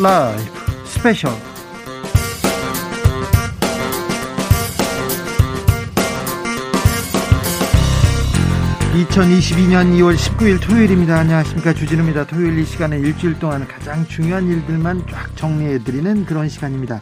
[0.00, 0.42] 라이브
[0.84, 1.30] 스페셜
[8.94, 11.18] 2022년 2월 19일 토요일입니다.
[11.18, 11.72] 안녕하십니까.
[11.72, 12.26] 주진우입니다.
[12.26, 17.00] 토요일 이 시간에 일주일 동안 가장 중요한 일들만 쫙 정리해드리는 그런 시간입니다.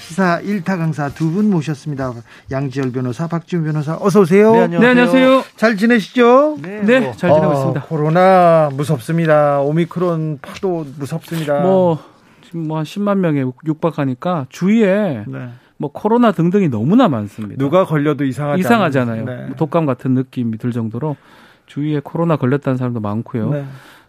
[0.00, 2.12] 시사 1타 강사 두 분 모셨습니다.
[2.50, 4.52] 양지열 변호사, 박지훈 변호사, 어서 오세요.
[4.54, 4.80] 네, 안녕하세요.
[4.80, 5.44] 네, 안녕하세요.
[5.56, 6.58] 잘 지내시죠?
[6.62, 7.12] 네, 네 뭐.
[7.16, 7.82] 잘 지내고 어, 있습니다.
[7.82, 9.60] 코로나 무섭습니다.
[9.60, 11.60] 오미크론 파도 무섭습니다.
[11.60, 11.98] 뭐
[12.56, 15.48] 뭐 10만 명에 육박하니까 주위에 네.
[15.76, 17.56] 뭐 코로나 등등이 너무나 많습니다.
[17.58, 19.24] 누가 걸려도 이상하지 이상하잖아요.
[19.24, 19.46] 네.
[19.46, 21.16] 뭐 독감 같은 느낌이 들 정도로
[21.66, 23.50] 주위에 코로나 걸렸다는 사람도 많고요.
[23.50, 23.64] 네.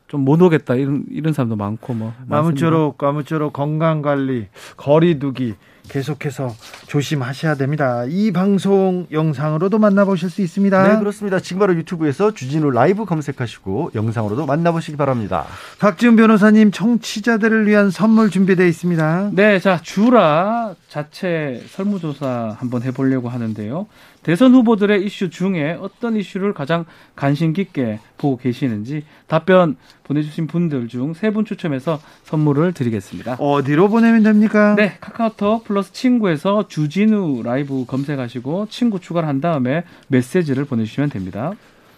[0.07, 5.55] 좀못 오겠다 이런 이런 사람도 많고 뭐 아무쪼록 아무쪼록 건강 관리 거리두기
[5.89, 6.55] 계속해서
[6.87, 8.05] 조심하셔야 됩니다.
[8.07, 10.87] 이 방송 영상으로도 만나보실 수 있습니다.
[10.87, 11.39] 네, 그렇습니다.
[11.39, 15.45] 지금 바로 유튜브에서 주진우 라이브 검색하시고 영상으로도 만나보시기 바랍니다.
[15.79, 19.31] 박지훈 변호사님, 청취자들을 위한 선물 준비되어 있습니다.
[19.33, 23.87] 네, 자, 주라 자체 설문조사 한번 해보려고 하는데요.
[24.27, 26.83] 대선 후보들의 이슈 중에 어떤 이슈를 가장
[27.15, 33.35] 관심 깊게 보고 계시는지 답변 보내주신 분들 중 세 분 추첨해서 선물을 드리겠습니다.
[33.39, 34.75] 어디로 보내면 됩니까?
[34.75, 41.53] 네, 카카오톡 플러스 친구에서 주진우 라이브 검색하시고 친구 추가를 한 다음에 메시지를 보내주시면 됩니다.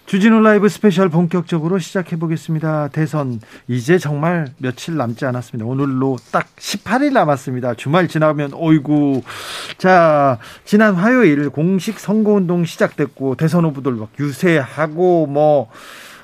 [0.10, 2.88] 주진우 라이브 스페셜 본격적으로 시작해 보겠습니다.
[2.88, 5.70] 대선 이제 정말 며칠 남지 않았습니다.
[5.70, 7.76] 오늘로 딱 18일 남았습니다.
[7.76, 9.22] 주말 지나면 어이구.
[9.78, 15.70] 자, 지난 화요일 공식 선거 운동 시작됐고 대선 후보들 막 유세하고 뭐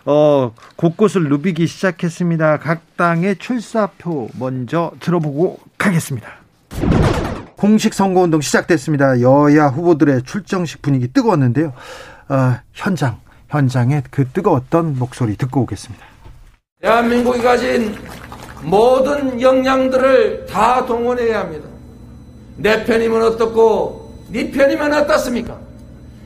[0.06, 2.58] 어, 곳곳을 누비기 시작했습니다.
[2.58, 6.28] 각 당의 출사표 먼저 들어보고 가겠습니다.
[7.56, 9.22] 공식 선거운동 시작됐습니다.
[9.22, 11.72] 여야 후보들의 출정식 분위기 뜨거웠는데요.
[12.30, 13.24] 어, 현장
[13.56, 16.06] 현장의 그 뜨거웠던 목소리 듣고 오겠습니다.
[16.82, 17.96] 대한민국이 가진
[18.62, 21.68] 모든 역량들을 다 동원해야 합니다.
[22.58, 25.58] 내 편이면 어떻고 네 편이면 어떻습니까?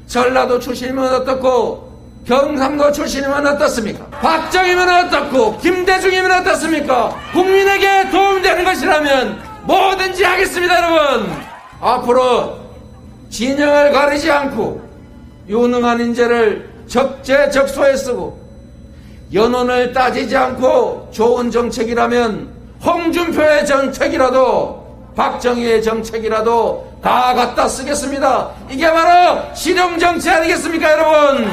[0.08, 1.90] 전라도 출신이면 어떻고
[2.26, 4.06] 경상도 출신이면 어떻습니까?
[4.08, 7.16] 박정희면 어떻고 김대중이면 어떻습니까?
[7.32, 11.32] 국민에게 도움되는 것이라면 뭐든지 하겠습니다 여러분
[11.82, 12.60] 앞으로
[13.30, 14.82] 진영을 가리지 않고
[15.48, 18.38] 유능한 인재를 적재적소에 쓰고
[19.34, 22.50] 연원을 따지지 않고 좋은 정책이라면
[22.84, 28.52] 홍준표의 정책이라도 박정희의 정책이라도 다 갖다 쓰겠습니다.
[28.70, 31.48] 이게 바로 실용정치 아니겠습니까 여러분?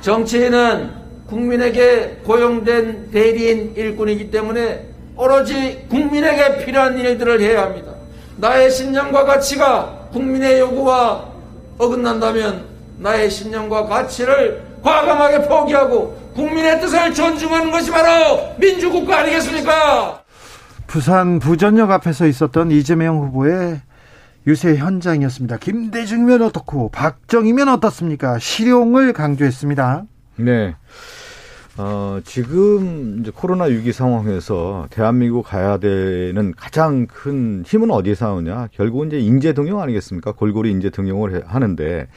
[0.00, 0.90] 정치인은
[1.28, 4.86] 국민에게 고용된 대리인 일꾼이기 때문에
[5.16, 7.92] 오로지 국민에게 필요한 일들을 해야 합니다.
[8.36, 11.28] 나의 신념과 가치가 국민의 요구와
[11.78, 12.64] 어긋난다면
[12.98, 20.22] 나의 신념과 가치를 과감하게 포기하고 국민의 뜻을 존중하는 것이 바로 민주국가 아니겠습니까?
[20.86, 23.80] 부산 부전역 앞에서 있었던 이재명 후보의
[24.46, 25.58] 유세 현장이었습니다.
[25.58, 28.38] 김대중이면 어떻고 박정희면 어떻습니까?
[28.38, 30.04] 실용을 강조했습니다.
[30.36, 30.74] 네.
[31.78, 38.68] 어, 지금 이제 코로나 위기 상황에서 대한민국 가야 되는 가장 큰 힘은 어디에서 나오냐?
[38.72, 40.32] 결국은 이제 인재 등용 아니겠습니까?
[40.32, 42.08] 골고루 인재 등용을 하는데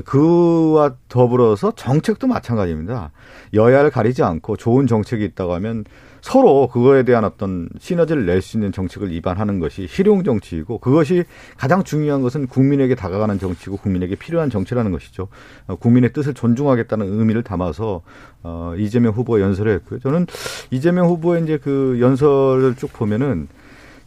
[0.00, 3.12] 그와 더불어서 정책도 마찬가지입니다.
[3.52, 5.84] 여야를 가리지 않고 좋은 정책이 있다고 하면
[6.22, 11.24] 서로 그거에 대한 어떤 시너지를 낼 수 있는 정책을 입안하는 것이 실용 정치이고 그것이
[11.56, 15.28] 가장 중요한 것은 국민에게 다가가는 정치고 국민에게 필요한 정치라는 것이죠.
[15.66, 18.02] 어, 국민의 뜻을 존중하겠다는 의미를 담아서
[18.44, 20.00] 어 이재명 후보 연설을 했고요.
[20.00, 20.26] 저는
[20.70, 23.48] 이재명 후보의 이제 그 연설을 쭉 보면은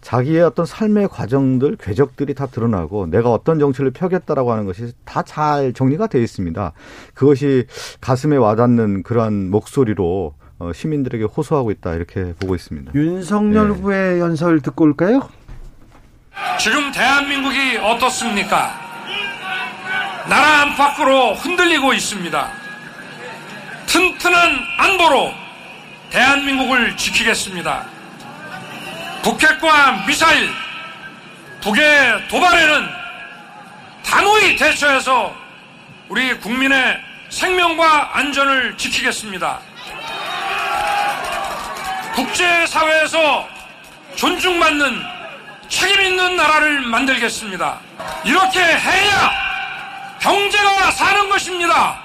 [0.06, 5.74] 자기의 어떤 삶의 과정들, 궤적들이 다 드러나고 내가 어떤 정치를 펴겠다라고 하는 것이 다 잘
[5.74, 6.74] 정리가 되어 있습니다.
[7.16, 7.66] 그것이
[8.02, 12.92] 가슴에 와닿는 그러한 목소리로 어, 시민들에게 호소하고 있다 이렇게 보고 있습니다.
[12.94, 13.74] 윤석열 네.
[13.74, 15.28] 후보의 연설 듣고 올까요?
[16.60, 18.80] 지금 대한민국이 어떻습니까?
[20.30, 22.48] 나라 안팎으로 흔들리고 있습니다.
[23.88, 25.32] 튼튼한 안보로
[26.12, 27.95] 대한민국을 지키겠습니다.
[29.26, 30.52] 북핵과 미사일,
[31.60, 32.88] 북의 도발에는
[34.06, 35.36] 단호히 대처해서
[36.10, 39.58] 우리 국민의 생명과 안전을 지키겠습니다.
[42.14, 43.50] 국제사회에서
[44.16, 45.02] 존중받는
[45.70, 47.80] 책임 있는 나라를 만들겠습니다.
[48.26, 49.32] 이렇게 해야
[50.20, 52.00] 경제가 사는 것입니다.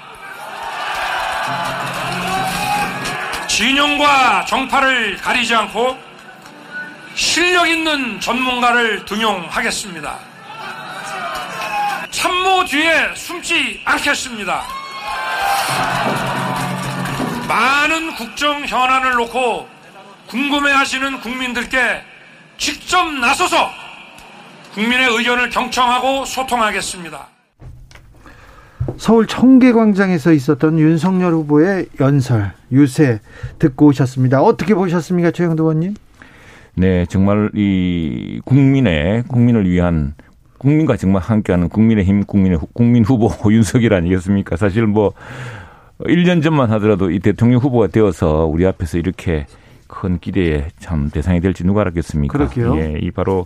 [3.47, 6.10] 진영과 정파를 가리지 않고
[7.15, 10.19] 실력 있는 전문가를 등용하겠습니다.
[12.09, 14.63] 참모 뒤에 숨지 않겠습니다.
[17.47, 19.67] 많은 국정 현안을 놓고
[20.27, 22.01] 궁금해 하시는 국민들께
[22.57, 23.69] 직접 나서서
[24.73, 27.27] 국민의 의견을 경청하고 소통하겠습니다.
[28.97, 33.19] 서울 청계광장에서 있었던 윤석열 후보의 연설, 유세
[33.59, 34.41] 듣고 오셨습니다.
[34.41, 35.95] 어떻게 보셨습니까, 최영도 의원님?
[36.75, 40.13] 네, 정말 이 국민의 국민을 위한
[40.57, 44.55] 국민과 정말 함께하는 국민의 힘 국민의 후- 국민 후보 윤석열 아니겠습니까?
[44.57, 45.13] 사실 뭐
[45.99, 49.45] 1년 전만 하더라도 이 대통령 후보가 되어서 우리 앞에서 이렇게
[49.87, 52.37] 큰 기대에 참 대상이 될지 누가 알았겠습니까?
[52.37, 52.77] 그러게요.
[52.77, 53.45] 예, 이 바로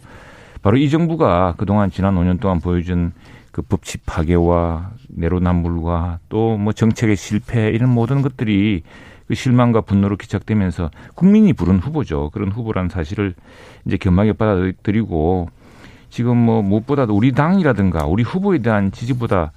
[0.62, 3.12] 바로 이 정부가 그동안 지난 5년 동안 보여준
[3.52, 8.84] 그 법치 파괴와 내로남불과 또 뭐 정책의 실패 이런 모든 것들이
[9.28, 12.30] 그 실망과 분노로 기착되면서 국민이 부른 후보죠.
[12.32, 13.34] 그런 후보라는 사실을
[13.86, 15.50] 이제 겸하게 받아들이고
[16.10, 19.52] 지금 뭐 무엇보다도 우리 당이라든가 우리 후보에 대한 지지보다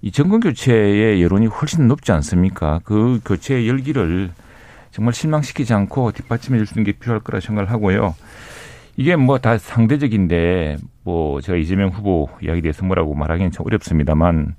[0.00, 2.80] 이 정권 교체의 여론이 훨씬 높지 않습니까?
[2.84, 4.30] 그 교체의 열기를
[4.92, 8.14] 정말 실망시키지 않고 뒷받침해 줄 수 있는 게 필요할 거라 생각을 하고요.
[8.96, 14.54] 이게 뭐 다 상대적인데 뭐 제가 이재명 후보 이야기에 대해서 뭐라고 말하기는 참 어렵습니다만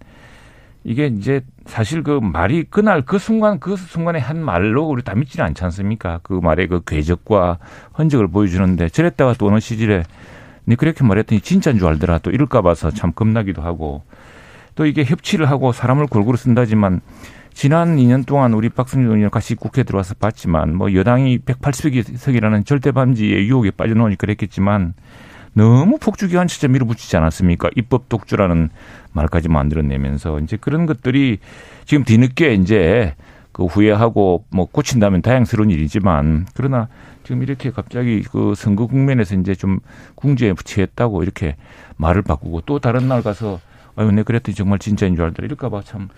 [0.84, 5.46] 이게 이제 사실 그 말이 그날 그 순간 그 순간에 한 말로 우리 다 믿지는
[5.48, 6.20] 않지 않습니까?
[6.24, 7.60] 그 말의 그 궤적과
[7.94, 10.04] 흔적을 보여주는데 저랬다가 또 어느 시절에
[10.66, 14.04] 네 그렇게 말했더니 진짜인 줄 알더라 또 이럴까 봐서 참 겁나기도 하고
[14.76, 17.02] 또 이게 협치를 하고 사람을 골고루 쓴다지만
[17.54, 23.48] 지난 2년 동안 우리 박승준 의원이랑 같이 국회에 들어와서 봤지만 뭐 여당이 180석이라는 절대 반지의
[23.50, 24.94] 유혹에 빠져나오니 그랬겠지만
[25.54, 27.70] 너무 폭주기관차에 밀어붙이지 않았습니까?
[27.76, 28.70] 입법 독주라는
[29.12, 31.40] 말까지 만들어내면서 이제 그런 것들이
[31.86, 33.16] 지금 뒤늦게 이제
[33.52, 36.88] 그 후회하고 뭐 고친다면 다행스러운 일이지만 그러나
[37.24, 39.80] 지금 이렇게 갑자기 그 선거 국면에서 이제 좀
[40.16, 41.58] 궁지에 취했다고 이렇게
[41.98, 43.60] 말을 바꾸고 또 다른 날 가서
[43.96, 46.10] 아유 내 그랬더니 정말 진짜인 줄 알더라 이럴까봐 참.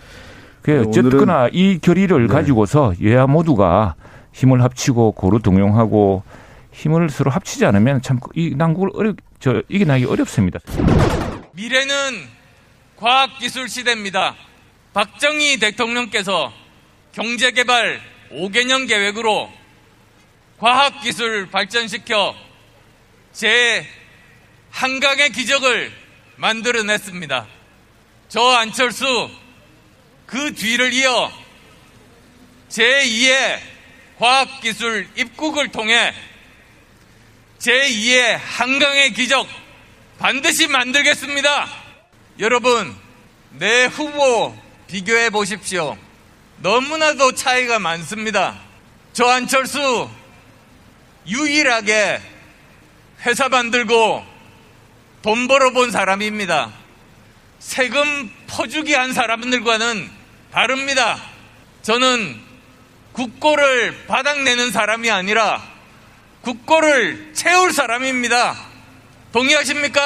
[0.62, 3.96] 그 네, 어쨌거나 이 결의를 가지고서 여야 모두가
[4.32, 6.24] 힘을 합치고 고루 동용하고
[6.74, 10.60] 힘을 서로 합치지 않으면 참 이 난국을 어렵 저 이겨나기 어렵습니다.
[11.54, 12.28] 미래는
[12.98, 14.36] 과학기술 시대입니다.
[14.94, 16.54] 박정희 대통령께서
[17.14, 18.02] 경제개발
[18.32, 19.52] 5개년 계획으로
[20.60, 22.36] 과학기술 발전시켜
[23.34, 23.86] 제
[24.70, 25.92] 한강의 기적을
[26.38, 27.48] 만들어냈습니다.
[28.30, 29.30] 저 안철수
[30.26, 31.32] 그 뒤를 이어
[32.70, 33.60] 제2의
[34.18, 36.14] 과학기술 입국을 통해
[37.62, 39.48] 제2의 한강의 기적
[40.18, 41.70] 반드시 만들겠습니다.
[42.40, 42.96] 여러분,
[43.52, 45.96] 내 후보 비교해 보십시오.
[46.58, 48.60] 너무나도 차이가 많습니다.
[49.14, 50.10] 저 안철수
[51.28, 52.20] 유일하게
[53.26, 54.26] 회사 만들고
[55.22, 56.72] 돈 벌어본 사람입니다.
[57.60, 60.10] 세금 퍼주기 한 사람들과는
[60.52, 61.22] 다릅니다.
[61.84, 62.42] 저는
[63.12, 65.71] 국고를 바닥내는 사람이 아니라
[66.42, 68.54] 국고를 채울 사람입니다.
[69.32, 70.00] 동의하십니까?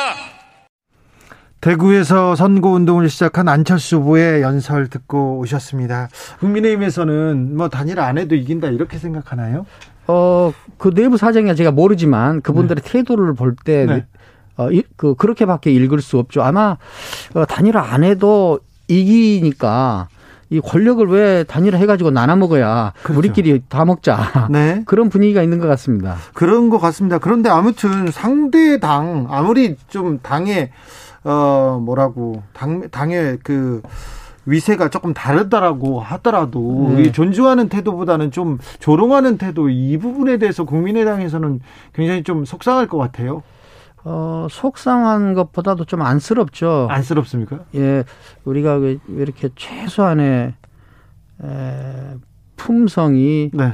[1.62, 6.10] 대구에서 선거운동을 시작한 안철수 후보의 연설 듣고 오셨습니다.
[6.40, 9.66] 국민의힘에서는 뭐 단일 안 해도 이긴다 이렇게 생각하나요?
[10.08, 14.06] 어, 그 내부 사정이 제가 모르지만 그분들의 태도를 볼 때, 네.
[14.58, 16.44] 어, 이- 그, 그렇게밖에 읽을 수 없죠.
[16.44, 16.78] 아마,
[17.34, 20.08] 어, 단일화 안 해도 이기니까
[20.50, 23.18] 이 권력을 왜 단일화 해가지고 나눠 먹어야 그렇죠.
[23.20, 24.48] 우리끼리 다 먹자.
[24.52, 24.84] 네.
[24.88, 26.16] 그런 분위기가 있는 것 같습니다.
[26.34, 27.18] 그런 것 같습니다.
[27.18, 30.70] 그런데 아무튼 상대 당 아무리 좀 당의
[31.24, 33.82] 어 뭐라고 당 당의 그
[34.46, 37.04] 위세가 조금 다르다라고 하더라도 네.
[37.04, 41.62] 이 존중하는 태도보다는 좀 조롱하는 태도 이 부분에 대해서 국민의당에서는
[41.94, 43.42] 굉장히 좀 속상할 것 같아요.
[44.08, 46.88] 어, 속상한 것보다도 좀 안쓰럽죠.
[46.92, 47.62] 안쓰럽습니까?
[47.74, 48.04] 예,
[48.46, 50.54] 우리가 왜 이렇게 최소한의
[51.44, 52.14] 에,
[52.56, 53.74] 품성이 네.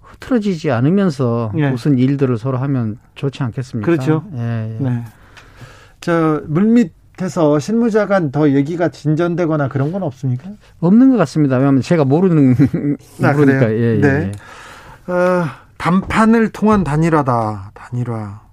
[0.00, 1.70] 흐트러지지 않으면서 예.
[1.70, 3.84] 무슨 일들을 서로 하면 좋지 않겠습니까?
[3.84, 4.24] 그렇죠.
[4.36, 4.82] 예, 예.
[4.82, 5.04] 네.
[6.00, 10.50] 저 물밑에서 실무자간 더 얘기가 진전되거나 그런 건 없습니까?
[10.78, 11.56] 없는 것 같습니다.
[11.56, 12.54] 왜냐하면 제가 모르는
[13.24, 13.72] 아, 모르니까?
[13.72, 14.32] 예, 예, 네.
[15.08, 15.12] 예.
[15.12, 15.44] 어,
[15.78, 17.72] 단판을 통한 단일화다.
[17.74, 18.49] 단일화.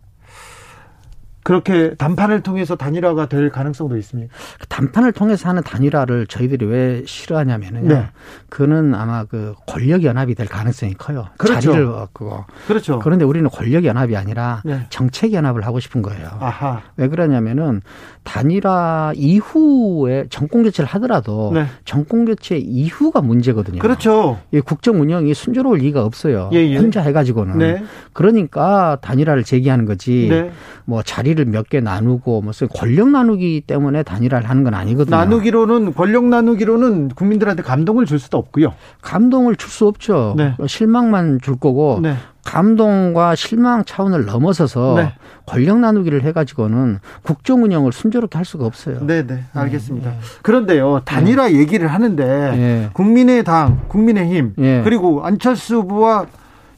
[1.47, 4.35] 그렇게 단판을 통해서 단일화가 될 가능성도 있습니까?
[4.59, 7.87] 그 단판을 통해서 하는 단일화를 저희들이 왜 싫어하냐면요.
[7.87, 8.07] 네.
[8.49, 11.27] 그는 아마 그 권력 연합이 될 가능성이 커요.
[11.37, 11.71] 그렇죠.
[11.71, 12.43] 자리를 얻고.
[12.67, 12.99] 그렇죠.
[12.99, 14.87] 그런데 우리는 권력 연합이 아니라 네.
[14.89, 16.27] 정책 연합을 하고 싶은 거예요.
[16.41, 16.81] 아하.
[16.97, 17.81] 왜 그러냐면은
[18.25, 21.65] 단일화 이후에 정권 교체를 하더라도 네.
[21.85, 23.79] 정권 교체 이후가 문제거든요.
[23.79, 24.37] 그렇죠.
[24.51, 26.49] 이 국정 운영이 순조로울 리가 없어요.
[26.51, 26.75] 예, 예.
[26.75, 27.57] 혼자 해가지고는.
[27.57, 27.83] 네.
[28.11, 30.27] 그러니까 단일화를 제기하는 거지.
[30.29, 30.51] 네.
[30.83, 35.15] 뭐 자리 를 자리를 몇 개 나누고 무슨 권력 나누기 때문에 단일화를 하는 건 아니거든요.
[35.15, 38.73] 나누기로는 권력 나누기로는 국민들한테 감동을 줄 수도 없고요.
[39.01, 40.33] 감동을 줄 수 없죠.
[40.37, 40.55] 네.
[40.65, 42.15] 실망만 줄 거고 네.
[42.45, 45.13] 감동과 실망 차원을 넘어서서 네.
[45.45, 48.99] 권력 나누기를 해가지고는 국정 운영을 순조롭게 할 수가 없어요.
[49.05, 50.13] 네, 네, 알겠습니다.
[50.41, 52.89] 그런데요, 단일화 얘기를 하는데 예.
[52.93, 54.81] 국민의당, 국민의힘 예.
[54.85, 56.25] 그리고 안철수 후보와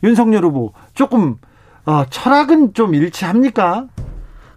[0.03, 1.35] 윤석열 후보 조금
[1.85, 3.85] 어, 철학은 좀 일치합니까?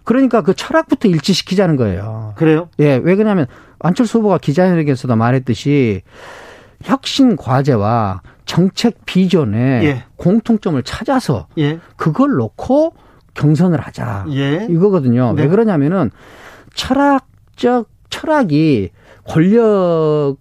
[0.03, 2.33] 그러니까 그 철학부터 일치시키자는 거예요.
[2.35, 2.69] 그래요?
[2.79, 3.47] 예, 왜 그러냐면
[3.79, 6.01] 안철수 후보가 기자회견에서도 말했듯이
[6.81, 10.03] 혁신 과제와 정책 비전에 예.
[10.17, 12.93] 공통점을 찾아서 예, 그걸 놓고
[13.33, 14.25] 경선을 하자.
[14.31, 14.67] 예.
[14.69, 15.33] 이거거든요.
[15.33, 15.43] 네.
[15.43, 16.11] 왜 그러냐면은
[16.73, 18.91] 철학적 철학이
[19.27, 20.37] 권력을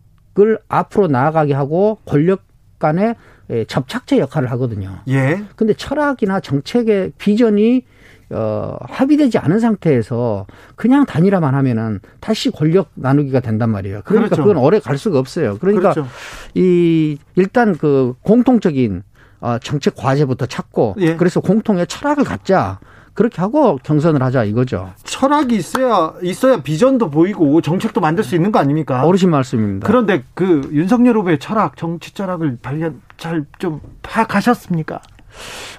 [0.69, 2.43] 앞으로 나아가게 하고 권력
[2.79, 3.15] 간의
[3.51, 4.99] 예, 접착제 역할을 하거든요.
[5.09, 5.43] 예.
[5.57, 7.85] 근데 철학이나 정책의 비전이
[8.33, 10.47] 어, 합의되지 않은 상태에서
[10.77, 14.03] 그냥 단일화만 하면은 다시 권력 나누기가 된단 말이에요.
[14.05, 14.43] 그러니까 그렇죠.
[14.49, 15.59] 그건 오래 갈 수가 없어요.
[15.59, 16.09] 그러니까 그렇죠.
[16.55, 19.03] 이 일단 그 공통적인
[19.41, 21.17] 어, 정책 과제부터 찾고 예.
[21.17, 22.79] 그래서 공통의 철학을 갖자.
[23.15, 24.91] 그렇게 하고 경선을 하자 이거죠.
[25.05, 29.05] 철학이 있어야 있어야 비전도 보이고 정책도 만들 수 있는 거 아닙니까?
[29.05, 29.87] 어르신 말씀입니다.
[29.87, 35.03] 그런데 그 윤석열 후보의 철학, 정치 철학을 발견 잘 좀 파악하셨습니까?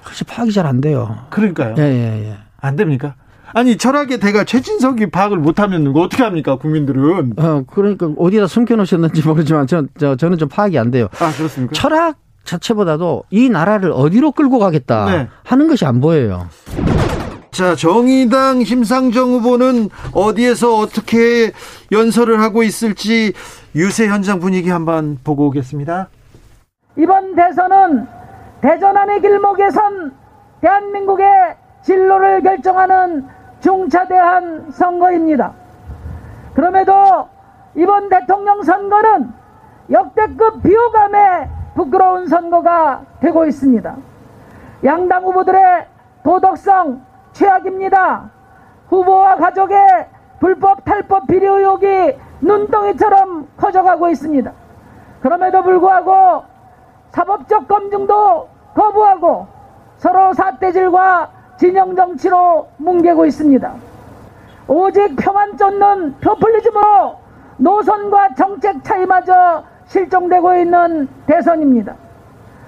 [0.02, 1.18] 사실 파악이 잘 안 돼요.
[1.30, 1.74] 그러니까요.
[1.78, 2.36] 예, 예, 예.
[2.60, 3.14] 안 됩니까?
[3.52, 7.34] 아니 철학의 대가 최진석이 파악을 못하면 어떻게 합니까 국민들은?
[7.36, 11.08] 어, 그러니까 어디다 숨겨놓으셨는지 모르지만 저, 저, 저는 좀 파악이 안 돼요.
[11.20, 11.72] 아 그렇습니까?
[11.72, 15.28] 철학 자체보다도 이 나라를 어디로 끌고 가겠다 네.
[15.44, 16.48] 하는 것이 안 보여요.
[17.52, 21.52] 자 정의당 심상정 후보는 어디에서 어떻게
[21.92, 23.32] 연설을 하고 있을지
[23.76, 26.08] 유세 현장 분위기 한번 보고 오겠습니다.
[26.98, 28.06] 이번 대선은
[28.64, 30.16] 대전안의 길목에선
[30.62, 33.28] 대한민국의 진로를 결정하는
[33.60, 35.52] 중차대한 선거입니다.
[36.54, 37.28] 그럼에도
[37.74, 39.30] 이번 대통령 선거는
[39.90, 43.96] 역대급 비호감의 부끄러운 선거가 되고 있습니다.
[44.82, 45.86] 양당 후보들의
[46.22, 48.30] 도덕성 최악입니다.
[48.88, 49.76] 후보와 가족의
[50.40, 54.50] 불법 탈법 비리 의혹이 눈덩이처럼 커져가고 있습니다.
[55.20, 56.44] 그럼에도 불구하고
[57.10, 59.46] 사법적 검증도 거부하고
[59.98, 63.72] 서로 사태질과 진영 정치로 뭉개고 있습니다.
[64.66, 67.16] 오직 표만 쫓는 표퓰리즘으로
[67.58, 71.94] 노선과 정책 차이마저 실종되고 있는 대선입니다.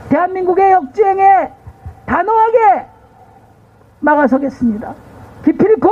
[0.08, 1.50] 대한민국의 역주행에
[2.06, 2.86] 단호하게
[4.00, 4.94] 막아서겠습니다.
[5.44, 5.90] 기필코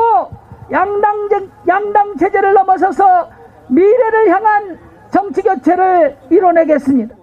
[0.71, 3.29] 양당, 제- 양당 체제를 넘어서서
[3.69, 4.79] 미래를 향한
[5.11, 7.15] 정치 교체를 이뤄내겠습니다.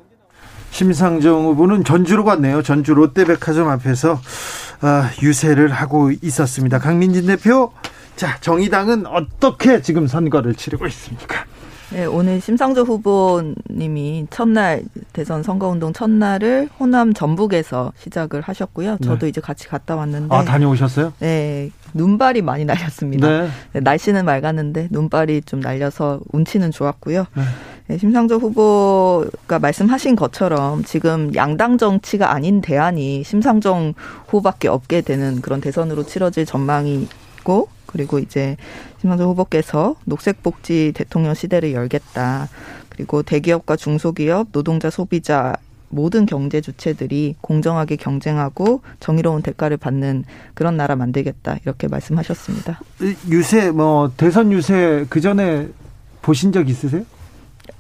[0.72, 2.64] 심상정 후보는 전주로 갔네요.
[2.64, 4.20] 전주 롯데백화점 앞에서
[4.82, 6.80] 아, 유세를 하고 있었습니다.
[6.80, 7.72] 강민진 대표,
[8.16, 11.46] 자 정의당은 어떻게 지금 선거를 치르고 있습니까?
[11.92, 18.98] 네, 오늘 심상조 후보님이 첫날 대선 선거운동 첫날을 호남 전북에서 시작을 하셨고요.
[19.04, 19.30] 저도 네.
[19.30, 21.12] 이제 같이 갔다 왔는데 아 다녀오셨어요?
[21.20, 23.28] 네, 눈발이 많이 날렸습니다.
[23.28, 23.50] 네.
[23.74, 27.26] 네, 날씨는 맑았는데 눈발이 좀 날려서 운치는 좋았고요.
[27.36, 27.44] 네.
[27.88, 33.94] 네, 심상조 후보가 말씀하신 것처럼 지금 양당 정치가 아닌 대안이 심상정
[34.28, 37.08] 후보밖에 없게 되는 그런 대선으로 치러질 전망이
[37.40, 38.56] 있고 그리고 이제
[39.02, 42.48] 심상정 후보께서 녹색복지 대통령 시대를 열겠다.
[42.90, 45.56] 그리고 대기업과 중소기업, 노동자, 소비자
[45.92, 52.80] 모든 경제 주체들이 공정하게 경쟁하고 정의로운 대가를 받는 그런 나라 만들겠다 이렇게 말씀하셨습니다.
[53.02, 55.68] 이 유세 뭐 대선 유세 그 전에
[56.22, 57.04] 보신 적 있으세요?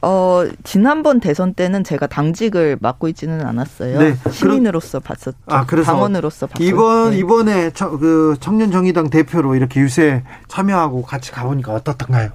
[0.03, 3.99] 어, 지난번 대선 때는 제가 당직을 맡고 있지는 않았어요.
[3.99, 4.15] 네.
[4.31, 5.37] 시민으로서 봤었죠.
[5.45, 6.63] 아 그래서 당원으로서 봤었죠.
[6.63, 7.17] 이번 네.
[7.17, 12.31] 이번에 저, 그 청년 정의당 대표로 이렇게 유세 참여하고 같이 가보니까 어떻던가요?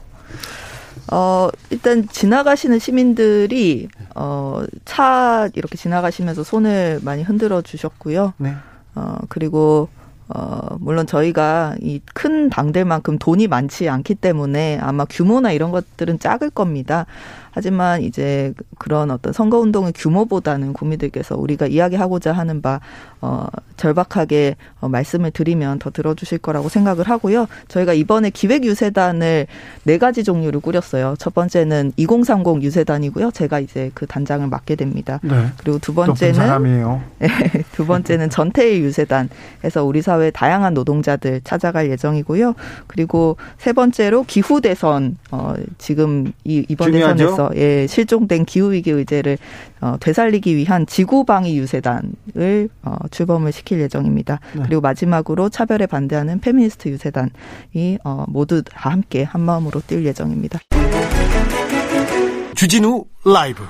[1.12, 8.34] 어, 일단 지나가시는 시민들이 어, 차 이렇게 지나가시면서 손을 많이 흔들어 주셨고요.
[8.38, 8.54] 네.
[8.94, 9.88] 어, 그리고
[10.28, 16.50] 어, 물론 저희가 이 큰 당들만큼 돈이 많지 않기 때문에 아마 규모나 이런 것들은 작을
[16.50, 17.06] 겁니다.
[17.56, 22.80] 하지만 이제 그런 어떤 선거 운동의 규모보다는 국민들께서 우리가 이야기하고자 하는 바,
[23.22, 23.46] 어,
[23.78, 27.46] 절박하게 어, 말씀을 드리면 더 들어주실 거라고 생각을 하고요.
[27.68, 29.46] 저희가 이번에 기획 유세단을
[29.84, 31.14] 네 가지 종류를 꾸렸어요.
[31.18, 33.30] 첫 번째는 2030 유세단이고요.
[33.30, 35.18] 제가 이제 그 단장을 맡게 됩니다.
[35.22, 35.46] 네.
[35.56, 36.34] 그리고 두 번째는.
[37.18, 37.28] 네,
[37.72, 39.30] 두 번째는 전태일 유세단
[39.64, 42.54] 해서 우리 사회 사회 다양한 노동자들 찾아갈 예정이고요.
[42.86, 47.16] 그리고 세 번째로 기후 대선 어 지금 이 이번 중요하죠?
[47.16, 49.38] 대선에서 예 실종된 기후 위기 의제를
[49.80, 54.40] 어 되살리기 위한 지구 방위 유세단을 어 출범을 시킬 예정입니다.
[54.54, 54.62] 네.
[54.64, 60.58] 그리고 마지막으로 차별에 반대하는 페미니스트 유세단이 어 모두 다 함께 한 마음으로 뛸 예정입니다.
[62.54, 63.62] 주진우 라이브.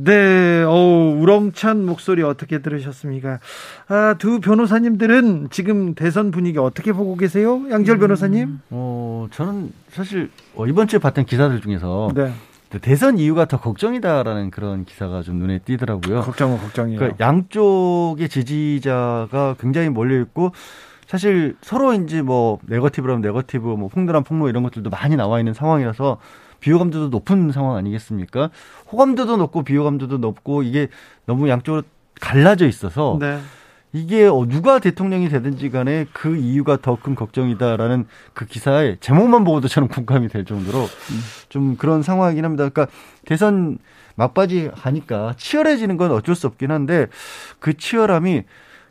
[0.00, 3.40] 네, 어우, 우렁찬 목소리 어떻게 들으셨습니까?
[3.88, 7.62] 아, 두 변호사님들은 지금 대선 분위기 어떻게 보고 계세요?
[7.68, 8.60] 양지열 변호사님?
[8.70, 12.32] 어, 저는 사실 어, 이번 주에 봤던 기사들 중에서 네.
[12.80, 16.20] 대선 이유가 더 걱정이다라는 그런 기사가 좀 눈에 띄더라고요.
[16.20, 16.98] 걱정은 걱정이에요.
[16.98, 20.52] 그러니까 양쪽의 지지자가 굉장히 몰려 있고
[21.06, 26.18] 사실 서로 이제 뭐 네거티브라면 네거티브, 뭐 폭로란 폭로 이런 것들도 많이 나와 있는 상황이라서
[26.60, 28.50] 비호감도도 높은 상황 아니겠습니까?
[28.92, 30.88] 호감도도 높고 비호감도도 높고 이게
[31.24, 31.82] 너무 양쪽으로
[32.20, 33.38] 갈라져 있어서 네.
[33.92, 39.68] 이게 어, 누가 대통령이 되든지 간에 그 이유가 더 큰 걱정이다라는 그 기사의 제목만 보고도
[39.68, 40.86] 저는 공감이 될 정도로
[41.48, 42.68] 좀 그런 상황이긴 합니다.
[42.68, 42.92] 그러니까
[43.24, 43.78] 대선
[44.16, 47.06] 막바지 하니까 치열해지는 건 어쩔 수 없긴 한데
[47.60, 48.42] 그 치열함이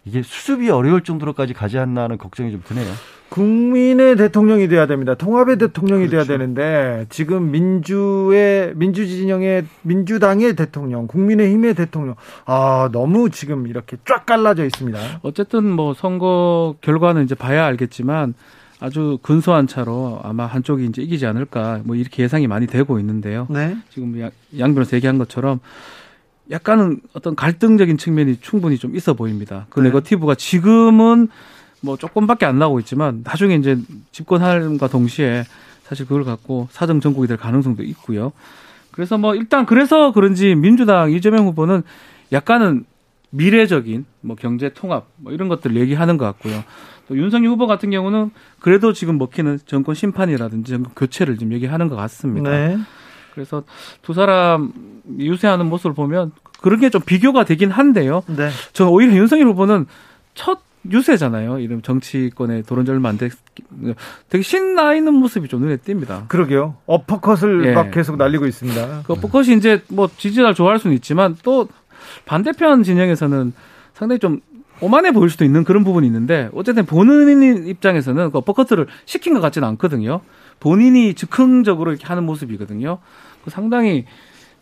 [0.05, 2.87] 이게 수습이 어려울 정도로까지 가지 않나 하는 걱정이 좀 드네요.
[3.29, 5.15] 국민의 대통령이 돼야 됩니다.
[5.15, 6.33] 통합의 대통령이 돼야 그렇죠.
[6.33, 12.15] 되는데 지금 민주의 민주진영의 민주당의 대통령, 국민의힘의 대통령
[12.45, 14.99] 아 너무 지금 이렇게 쫙 갈라져 있습니다.
[15.23, 18.33] 어쨌든 뭐 선거 결과는 이제 봐야 알겠지만
[18.79, 23.47] 아주 근소한 차로 아마 한쪽이 이제 이기지 않을까 뭐 이렇게 예상이 많이 되고 있는데요.
[23.49, 23.75] 네.
[23.89, 25.59] 지금 양, 양 변호사 얘기한 것처럼
[26.49, 29.65] 약간은 어떤 갈등적인 측면이 충분히 좀 있어 보입니다.
[29.69, 29.87] 그 네.
[29.87, 31.27] 네거티브가 지금은
[31.87, 33.77] 뭐 조금밖에 안 나오고 있지만 나중에 이제
[34.11, 35.45] 집권함과 동시에
[35.83, 38.33] 사실 그걸 갖고 사정 전국이 될 가능성도 있고요.
[38.91, 41.83] 그래서 뭐 일단 그래서 그런지 민주당 이재명 후보는
[42.33, 42.83] 약간은
[43.29, 46.63] 미래적인 뭐 경제 통합 뭐 이런 것들 얘기하는 것 같고요.
[47.07, 51.95] 또 윤석열 후보 같은 경우는 그래도 지금 먹히는 정권 심판이라든지 정권 교체를 지금 얘기하는 것
[51.95, 52.49] 같습니다.
[52.51, 52.77] 네.
[53.33, 53.63] 그래서
[54.01, 54.73] 두 사람
[55.17, 58.23] 유세하는 모습을 보면 그런 게 좀 비교가 되긴 한데요.
[58.27, 58.49] 네.
[58.73, 59.85] 저는 오히려 윤석열 후보는
[60.35, 61.59] 첫 유세잖아요.
[61.59, 63.31] 이름 정치권에 들어온 지 얼마 안 됐,
[64.29, 66.27] 되게 신나 있는 모습이 좀 눈에 띕니다.
[66.27, 66.77] 그러게요.
[66.85, 67.73] 어퍼컷을 예.
[67.73, 69.03] 막 계속 날리고 있습니다.
[69.05, 71.67] 그 포컷이 이제 뭐 지지자를 좋아할 수는 있지만 또
[72.25, 73.53] 반대편 진영에서는
[73.93, 74.39] 상당히 좀
[74.79, 79.67] 오만해 보일 수도 있는 그런 부분이 있는데 어쨌든 보는 입장에서는 그 어퍼커트를 시킨 것 같지는
[79.69, 80.21] 않거든요.
[80.59, 82.99] 본인이 즉흥적으로 이렇게 하는 모습이거든요.
[83.43, 84.05] 그 상당히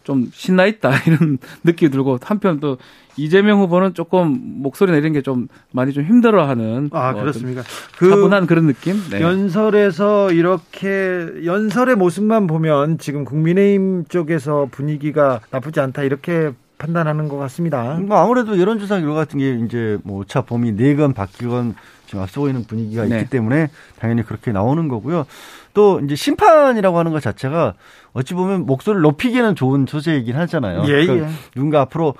[0.05, 2.77] 좀 신나 있다 이런 느낌이 들고 한편 또
[3.17, 7.61] 이재명 후보는 조금 목소리나 이런 게좀 많이 좀 힘들어하는 아 뭐 그렇습니까?
[7.95, 8.95] 어떤 차분한 그런 느낌.
[9.09, 9.19] 네.
[9.21, 17.93] 연설에서 이렇게 연설의 모습만 보면 지금 국민의힘 쪽에서 분위기가 나쁘지 않다 이렇게 판단하는 것 같습니다.
[18.01, 21.73] 뭐 아무래도 여론조사 결과 같은 게 이제 뭐 오차 범위 네건 바뀌건
[22.05, 23.19] 지금 앞서고 있는 분위기가 네.
[23.19, 25.25] 있기 때문에 당연히 그렇게 나오는 거고요.
[25.73, 27.73] 또 이제 심판이라고 하는 것 자체가
[28.15, 30.83] 어찌 보면 목소리를 높이기에는 좋은 소재이긴 하잖아요.
[30.85, 31.31] 예, 그러니까 예.
[31.53, 32.15] 누군가 앞으로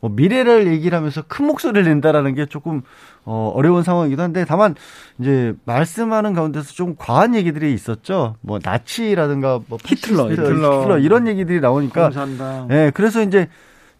[0.00, 2.82] 뭐 미래를 얘기를 하면서 큰 목소리를 낸다라는 게 조금
[3.24, 4.74] 어, 어려운 상황이기도 한데 다만
[5.18, 8.36] 이제 말씀하는 가운데서 좀 과한 얘기들이 있었죠.
[8.42, 10.80] 뭐 나치라든가 뭐 히틀러, 파시스트, 히틀러.
[10.80, 12.68] 히틀러 이런 얘기들이 나오니까 공산당.
[12.68, 13.48] 네, 그래서 이제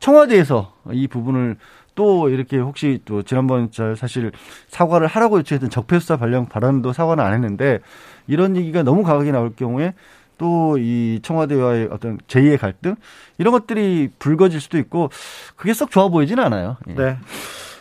[0.00, 1.56] 청와대에서 이 부분을
[1.94, 4.30] 또 이렇게 혹시 또 지난번 저 사실
[4.68, 7.80] 사과를 하라고 요청했던 적폐수사 발령 발언도 사과는 안 했는데
[8.28, 9.94] 이런 얘기가 너무 강하게 나올 경우에
[10.38, 12.96] 또 이 청와대와의 어떤 제2의 갈등
[13.38, 15.10] 이런 것들이 불거질 수도 있고
[15.56, 16.76] 그게 썩 좋아 보이지는 않아요.
[16.88, 16.94] 예.
[16.94, 17.18] 네.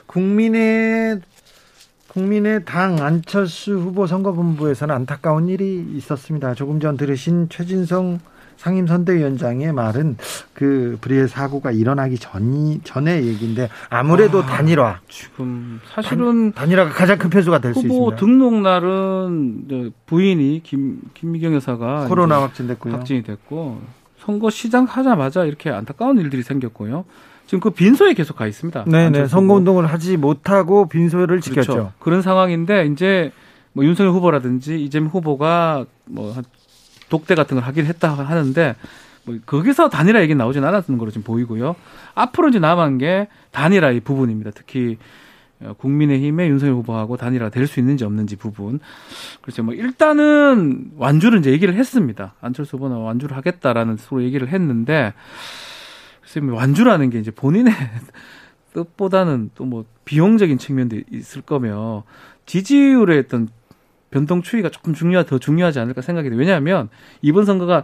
[0.07, 1.21] 국민의
[2.09, 6.55] 국민의 당 안철수 후보 선거본부에서는 안타까운 일이 있었습니다.
[6.55, 8.19] 조금 전 들으신 최진성
[8.57, 10.17] 상임선대위원장의 말은
[10.53, 17.29] 그 불의의 사고가 일어나기 전이 전의 얘기인데 아무래도 단일화 지금 사실은 단, 일화가 가장 큰
[17.29, 18.15] 변수가 될수 후보 있습니다.
[18.17, 22.93] 등록 날은 부인이 김 김미경 여사가 코로나 확진됐고요.
[22.93, 23.79] 확진이 됐고
[24.19, 27.05] 선거 시작하자마자 이렇게 안타까운 일들이 생겼고요.
[27.45, 28.83] 지금 그 빈소에 계속 가 있습니다.
[28.85, 29.59] 네네 안철수 선거 후보.
[29.59, 31.71] 운동을 하지 못하고 빈소를 지켰죠.
[31.71, 31.91] 그렇죠.
[31.99, 33.31] 그런 상황인데 이제
[33.71, 36.43] 뭐 윤석열 후보라든지 이재명 후보가 뭐한
[37.09, 38.75] 독대 같은 걸 하긴 했다 하는데
[39.25, 41.75] 뭐 거기서 단일화 얘기 나오진 않았는 걸로 지금 보이고요.
[42.15, 44.51] 앞으로 이제 남은 게 단일화 이 부분입니다.
[44.53, 44.97] 특히
[45.59, 48.79] 어, 국민의힘의 윤석열 후보하고 단일화 될 수 있는지 없는지 부분.
[49.41, 49.63] 그렇죠.
[49.63, 52.35] 뭐 일단은 완주를 이제 얘기를 했습니다.
[52.41, 55.13] 안철수 후보는 완주를 하겠다라는 식으로 얘기를 했는데
[56.21, 57.73] 글쎄 뭐 완주라는 게 이제 본인의
[58.73, 62.03] 뜻보다는 또 뭐 비용적인 측면도 있을 거며
[62.45, 63.49] 지지율의 어떤
[64.11, 66.39] 변동 추이가 조금 중요하 더 중요하지 않을까 생각이 돼요.
[66.39, 66.89] 왜냐하면
[67.21, 67.83] 이번 선거가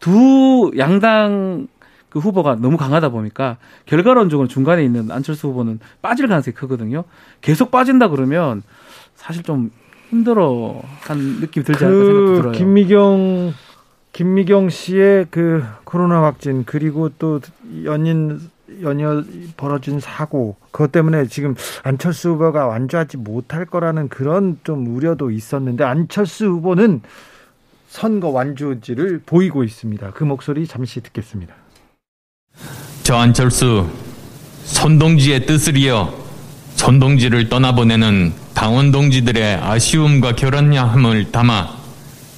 [0.00, 1.68] 두 양당
[2.08, 3.56] 그 후보가 너무 강하다 보니까
[3.86, 7.04] 결과론적으로 중간에 있는 안철수 후보는 빠질 가능성이 크거든요.
[7.40, 8.62] 계속 빠진다 그러면
[9.16, 9.72] 사실 좀
[10.10, 12.52] 힘들어 한 느낌이 들지 그 않을까 생각도 들어요.
[12.52, 13.54] 김미경
[14.12, 17.40] 김미경 씨의 그 코로나 확진 그리고 또
[17.82, 18.38] 연인
[18.82, 19.24] 연이어
[19.56, 26.46] 벌어진 사고 그것 때문에 지금 안철수 후보가 완주하지 못할 거라는 그런 좀 우려도 있었는데 안철수
[26.46, 27.02] 후보는
[27.88, 30.10] 선거 완주지를 보이고 있습니다.
[30.12, 31.54] 그 목소리 잠시 듣겠습니다.
[33.02, 33.88] 저 안철수
[34.64, 36.12] 손동지의 뜻을 이어
[36.76, 41.68] 손동지를 떠나보내는 당원 동지들의 아쉬움과 결연함을 담아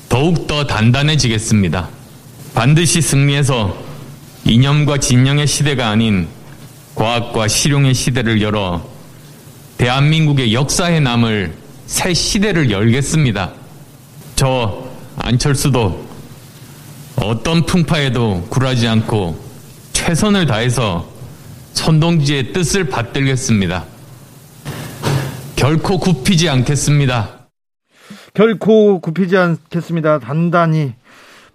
[0.09, 1.89] 더욱더 단단해지겠습니다.
[2.55, 3.86] 반드시 승리해서
[4.47, 6.29] 이념과 진영의 시대가 아닌
[6.95, 8.89] 과학과 실용의 시대를 열어
[9.77, 11.53] 대한민국의 역사에 남을
[11.87, 13.53] 새 시대를 열겠습니다.
[14.37, 16.07] 저 안철수도
[17.17, 19.37] 어떤 풍파에도 굴하지 않고
[19.93, 21.11] 최선을 다해서
[21.73, 23.85] 선동지의 뜻을 받들겠습니다.
[25.57, 27.49] 결코 굽히지 않겠습니다.
[28.33, 30.21] 결코 굽히지 않겠습니다.
[30.21, 30.95] 단단히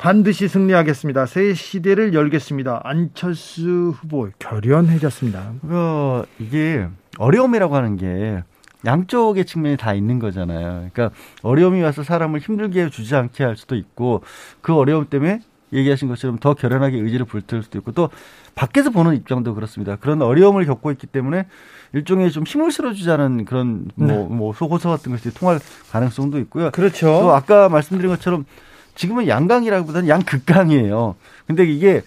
[0.02, 1.28] 반드시 승리하겠습니다.
[1.28, 2.82] 새 시대를 열겠습니다.
[2.84, 5.54] 안철수 후보 결연해졌습니다.
[5.62, 6.88] 그 이게
[7.20, 8.44] 어려움이라고 하는 게
[8.84, 10.90] 양쪽의 측면이 다 있는 거잖아요.
[10.92, 11.12] 그러니까
[11.44, 14.24] 어려움이 와서 사람을 힘들게 주지 않게 할 수도 있고
[14.62, 18.10] 그 어려움 때문에 얘기하신 것처럼 더 결연하게 의지를 불태울 수도 있고 또
[18.56, 19.98] 밖에서 보는 입장도 그렇습니다.
[19.98, 21.46] 그런 어려움을 겪고 있기 때문에
[21.94, 24.18] 일종의 좀 힘을 실어주자는 그런 뭐, 네.
[24.18, 25.60] 뭐 소고서 같은 것이 통할
[25.92, 26.72] 가능성도 있고요.
[26.72, 27.06] 그렇죠.
[27.06, 28.46] 또 아까 말씀드린 것처럼
[28.96, 31.16] 지금은 양강이라기보다는 양극강이에요.
[31.48, 32.02] 근데 이게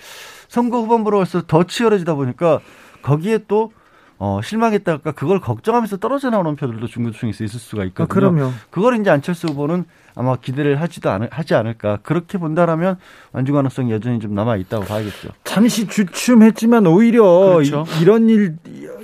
[0.48, 2.60] 선거 후반부로서 더 치열해지다 보니까
[3.02, 3.72] 거기에 또
[4.18, 8.04] 어, 실망했다가 그걸 걱정하면서 떨어져 나오는 표들도 중도층에서 있을 수가 있거든요.
[8.04, 8.52] 아, 그럼요.
[8.70, 11.98] 그걸 이제 안철수 후보는 아마 기대를 하지도 않, 하지 않을까.
[12.02, 12.96] 그렇게 본다라면
[13.32, 15.30] 완주 가능성이 여전히 좀 남아 있다고 봐야겠죠.
[15.42, 17.84] 잠시 주춤했지만 오히려 그렇죠.
[18.00, 18.56] 이, 런 일,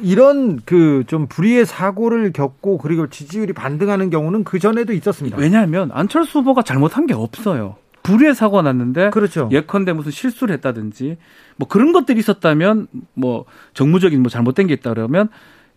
[0.02, 5.36] 이런 그 좀 불의의 사고를 겪고 그리고 지지율이 반등하는 경우는 그 전에도 있었습니다.
[5.36, 7.76] 왜냐하면 안철수 후보가 잘못한 게 없어요.
[8.02, 9.48] 불의의 사고가 났는데 그렇죠.
[9.52, 11.18] 예컨대 무슨 실수를 했다든지
[11.56, 15.28] 뭐 그런 것들이 있었다면 뭐 정무적인 뭐 잘못된 게 있다 그러면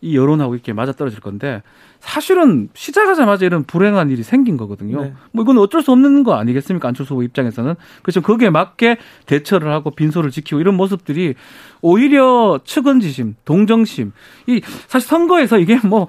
[0.03, 1.63] 이 여론하고 이렇게 맞아 떨어질 건데
[2.01, 5.01] 사실은 시작하자마자 이런 불행한 일이 생긴 거거든요.
[5.01, 5.13] 네.
[5.31, 6.89] 뭐 이건 어쩔 수 없는 거 아니겠습니까?
[6.89, 7.75] 안철수 후보 입장에서는.
[8.01, 8.21] 그렇죠.
[8.21, 11.35] 거기에 맞게 대처를 하고 빈소를 지키고 이런 모습들이
[11.81, 14.11] 오히려 측은지심, 동정심.
[14.47, 16.07] 이 사실 선거에서 이게 뭐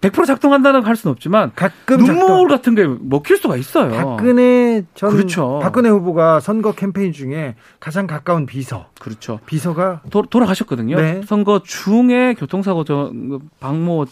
[0.00, 2.48] 100% 작동한다는 할 수는 없지만 가끔 눈물 작동.
[2.48, 3.90] 같은 게 먹힐 수가 있어요.
[3.90, 5.60] 박근혜 전 그렇죠.
[5.62, 9.40] 박근혜 후보가 선거 캠페인 중에 가장 가까운 비서 그렇죠.
[9.44, 10.96] 비서가 도, 돌아가셨거든요.
[10.96, 11.20] 네.
[11.26, 13.12] 선거 중에 교통사고 저
[13.60, 14.06] 박모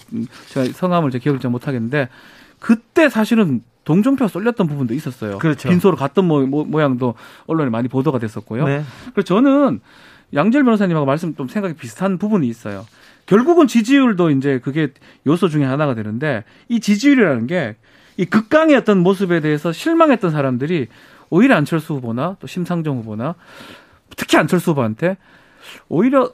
[0.48, 2.09] 제가 성함을 제 기억을 잘 못하겠는데
[2.59, 5.38] 그때 사실은 동정표가 쏠렸던 부분도 있었어요.
[5.38, 5.70] 그렇죠.
[5.70, 7.14] 빈소로 갔던 모, 모 양도
[7.46, 8.66] 언론에 많이 보도가 됐었고요.
[8.66, 8.83] 네.
[9.14, 9.81] 그래서 저는
[10.35, 12.85] 양절 변호사님하고 말씀 좀 생각이 비슷한 부분이 있어요.
[13.29, 14.88] 결국은 지지율도 이제 그게
[15.27, 17.77] 요소 중에 하나가 되는데 이 지지율이라는 게
[18.19, 20.88] 이 극강의 어떤 모습에 대해서 실망했던 사람들이
[21.31, 23.37] 오히려 안철수 후보나 또 심상정 후보나
[24.17, 25.17] 특히 안철수 후보한테
[25.88, 26.33] 오히려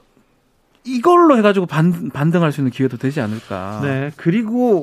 [0.83, 3.81] 이걸로 해가지고 반, 반등할 수 있는 기회도 되지 않을까.
[3.83, 4.11] 네.
[4.17, 4.81] 그리고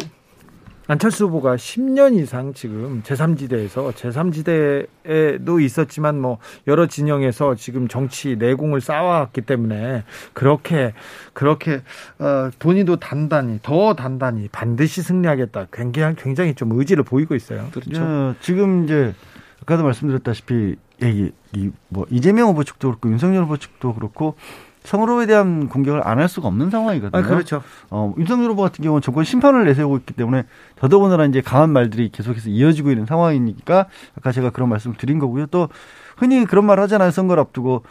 [0.88, 9.42] 안철수 후보가 10년 이상 지금 제3지대에서 제3지대에도 있었지만 뭐 여러 진영에서 지금 정치 내공을 쌓아왔기
[9.42, 10.92] 때문에 그렇게
[11.32, 11.82] 그렇게
[12.18, 15.68] 어 본인도 단단히 더 단단히 반드시 승리하겠다.
[15.72, 17.68] 굉장히 굉장히 좀 의지를 보이고 있어요.
[17.72, 18.02] 그렇죠.
[18.02, 19.14] 어, 지금 이제
[19.62, 24.36] 아까도 말씀드렸다시피 이, 이, 뭐 이재명 후보 측도 그렇고 윤석열 후보 측도 그렇고
[24.84, 27.22] 성으로에 대한 공격을 안 할 수가 없는 상황이거든요.
[27.22, 27.62] 아, 그렇죠.
[27.90, 30.44] 어, 윤석열 후보 같은 경우는 정권 심판을 내세우고 있기 때문에
[30.76, 33.86] 더더군다나 이제 강한 말들이 계속해서 이어지고 있는 상황이니까
[34.18, 35.46] 아까 제가 그런 말씀을 드린 거고요.
[35.46, 35.68] 또
[36.16, 37.10] 흔히 그런 말 하잖아요.
[37.10, 37.84] 선거를 앞두고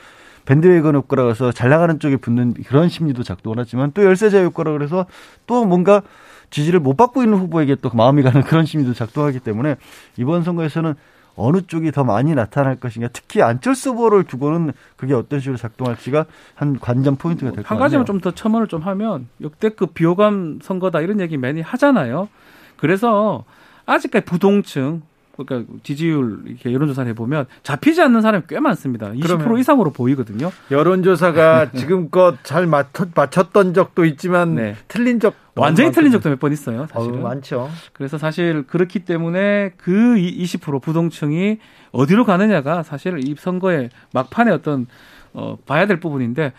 [0.46, 5.06] 밴드웨건 효과라 그래서 잘 나가는 쪽에 붙는 그런 심리도 작동을 하지만 또 열세자 효과라 그래서
[5.48, 6.02] 또 뭔가
[6.50, 9.76] 지지를 못 받고 있는 후보에게 또 마음이 가는 그런 심리도 작동하기 때문에
[10.18, 10.96] 이번 선거에서는
[11.36, 16.80] 어느 쪽이 더 많이 나타날 것인가 특히 안철수 후보를 두고는 그게 어떤 식으로 작동할지가 한
[16.80, 17.76] 관전 포인트가 될것 같아요.
[17.76, 22.30] 한 가지만 좀 더 첨언을 좀 하면 역대급 비호감 선거다 이런 얘기 많이 하잖아요.
[22.78, 23.44] 그래서
[23.88, 25.02] 아직까지 부동층
[25.36, 29.12] 그러니까 지지율 이렇게 여론조사를 해보면 잡히지 않는 사람이 꽤 많습니다.
[29.12, 30.52] 20% 이상으로 보이거든요.
[30.70, 34.76] 여론조사가 지금껏 잘 맞췄, 던 적도 있지만 네.
[34.88, 35.92] 틀린 적 완전히 많거든요.
[35.92, 36.88] 틀린 적도 몇 번 있어요.
[36.92, 37.70] 사실은 어 많죠.
[37.94, 41.60] 그래서 사실 그렇기 때문에 그 20% 부동층이
[41.92, 44.88] 어디로 가느냐가 사실 이 선거의 막판에 어떤
[45.34, 46.54] 어, 봐야 될 부분인데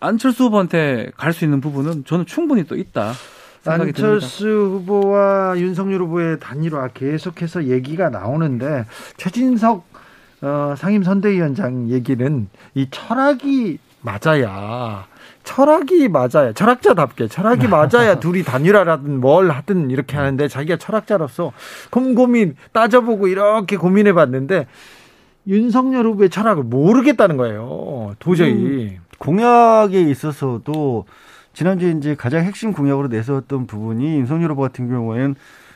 [0.00, 3.12] 안철수 후보한테 갈 수 있는 부분은 저는 충분히 또 있다.
[3.66, 4.76] 안철수 듭니다.
[4.76, 8.84] 후보와 윤석열 후보의 단일화 계속해서 얘기가 나오는데
[9.16, 9.86] 최진석
[10.42, 15.06] 어, 상임선대위원장 얘기는 이 철학이 맞아야
[15.44, 21.52] 철학이 맞아야 철학자답게 철학이 맞아야 둘이 단일화라든 뭘 하든 이렇게 하는데 자기가 철학자로서
[21.90, 24.66] 곰곰이 따져보고 이렇게 고민해 봤는데
[25.46, 28.14] 윤석열 후보의 철학을 모르겠다는 거예요.
[28.18, 28.52] 도저히.
[28.52, 31.04] 음, 공약에 있어서도
[31.52, 35.34] 지난주에 이제 가장 핵심 공약으로 내세웠던 부분이 윤석열 후보 같은 경우에는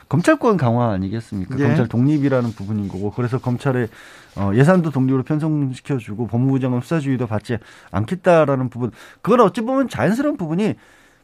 [0.09, 1.57] 검찰권 강화 아니겠습니까?
[1.59, 1.63] 예.
[1.63, 3.87] 검찰 독립이라는 부분인 거고 그래서 검찰의
[4.39, 7.57] 어, 예산도 독립으로 편성시켜주고 법무부 장관 수사주의도 받지
[7.91, 10.75] 않겠다라는 부분 그건 어찌 보면 자연스러운 부분이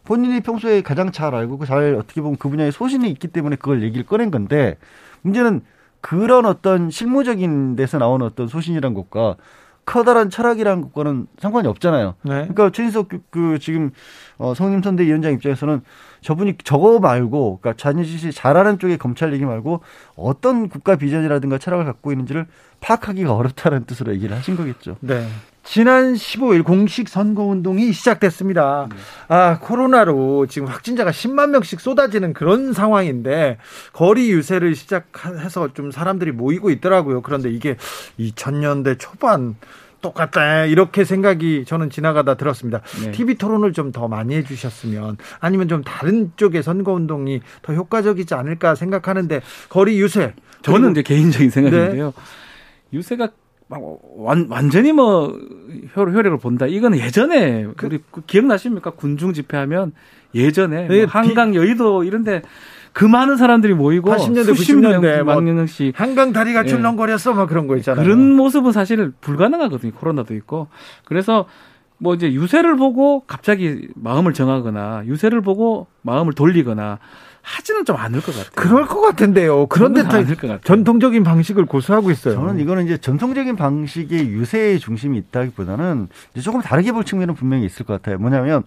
[0.04, 4.06] 본인이 평소에 가장 잘 알고 그잘 어떻게 보면 그 분야에 소신이 있기 때문에 그걸 얘기를
[4.06, 4.78] 꺼낸 건데
[5.22, 5.62] 문제는
[6.02, 9.38] 그런 어떤 실무적인 데서 나오는 어떤 소신이란 것과
[9.86, 12.16] 커다란 철학이라는 것과는 상관이 없잖아요.
[12.24, 12.32] 네.
[12.32, 13.92] 그러니까 최인석 그, 그 지금
[14.38, 15.82] 어, 성임선대 위원장 입장에서는
[16.22, 19.82] 저분이 저거 말고 그러니까 자녀짓이 잘하는 쪽의 검찰 얘기 말고
[20.16, 22.48] 어떤 국가 비전이라든가 철학을 갖고 있는지를
[22.86, 24.98] 파악하기가 어렵다는 뜻으로 얘기를 하신 거겠죠.
[25.00, 25.28] 네.
[25.64, 28.88] 지난 15일 공식 선거 운동이 시작됐습니다.
[29.28, 33.58] 아, 코로나로 지금 확진자가 10만 명씩 쏟아지는 그런 상황인데,
[33.92, 37.22] 거리 유세를 시작해서 좀 사람들이 모이고 있더라고요.
[37.22, 37.78] 그런데 이게
[38.20, 39.56] 2000년대 초반
[40.04, 40.66] 똑같다.
[40.66, 42.82] 이렇게 생각이 저는 지나가다 들었습니다.
[43.04, 43.12] 네.
[43.12, 48.76] TV 토론을 좀 더 많이 해주셨으면, 아니면 좀 다른 쪽의 선거 운동이 더 효과적이지 않을까
[48.76, 50.36] 생각하는데, 거리 유세.
[50.62, 52.14] 저는 이제 개인적인 생각인데요.
[52.16, 52.45] 네.
[52.96, 53.30] 유세가
[53.68, 53.82] 막
[54.16, 55.38] 완, 완전히 뭐
[55.96, 56.68] 효, 효력을 본다.
[56.68, 58.92] 이거는 예전에 우리 그 기억나십니까?
[58.92, 59.94] 군중 집회하면
[60.34, 62.42] 예전에 뭐 네, 한강 여의도 이런데
[62.94, 66.68] 그 많은 사람들이 모이고 80년대, 수십 90년대 명, 뭐만 명씩 한강 다리가 예.
[66.68, 67.34] 출렁거렸어.
[67.34, 68.04] 막 그런 거 있잖아요.
[68.04, 69.92] 그런 모습은 사실 불가능하거든요.
[69.94, 70.68] 코로나도 있고.
[71.04, 71.46] 그래서
[71.98, 77.00] 뭐 이제 유세를 보고 갑자기 마음을 정하거나 유세를 보고 마음을 돌리거나
[77.46, 78.52] 하지는 좀 않을 것 같아요.
[78.56, 79.68] 그럴 것 같은데요.
[79.68, 80.02] 그런데.
[80.64, 82.34] 전통적인 방식을 고수하고 있어요.
[82.34, 87.86] 저는 이거는 이제 전통적인 방식의 유세의 중심이 있다기보다는 이제 조금 다르게 볼 측면은 분명히 있을
[87.86, 88.18] 것 같아요.
[88.18, 88.64] 뭐냐면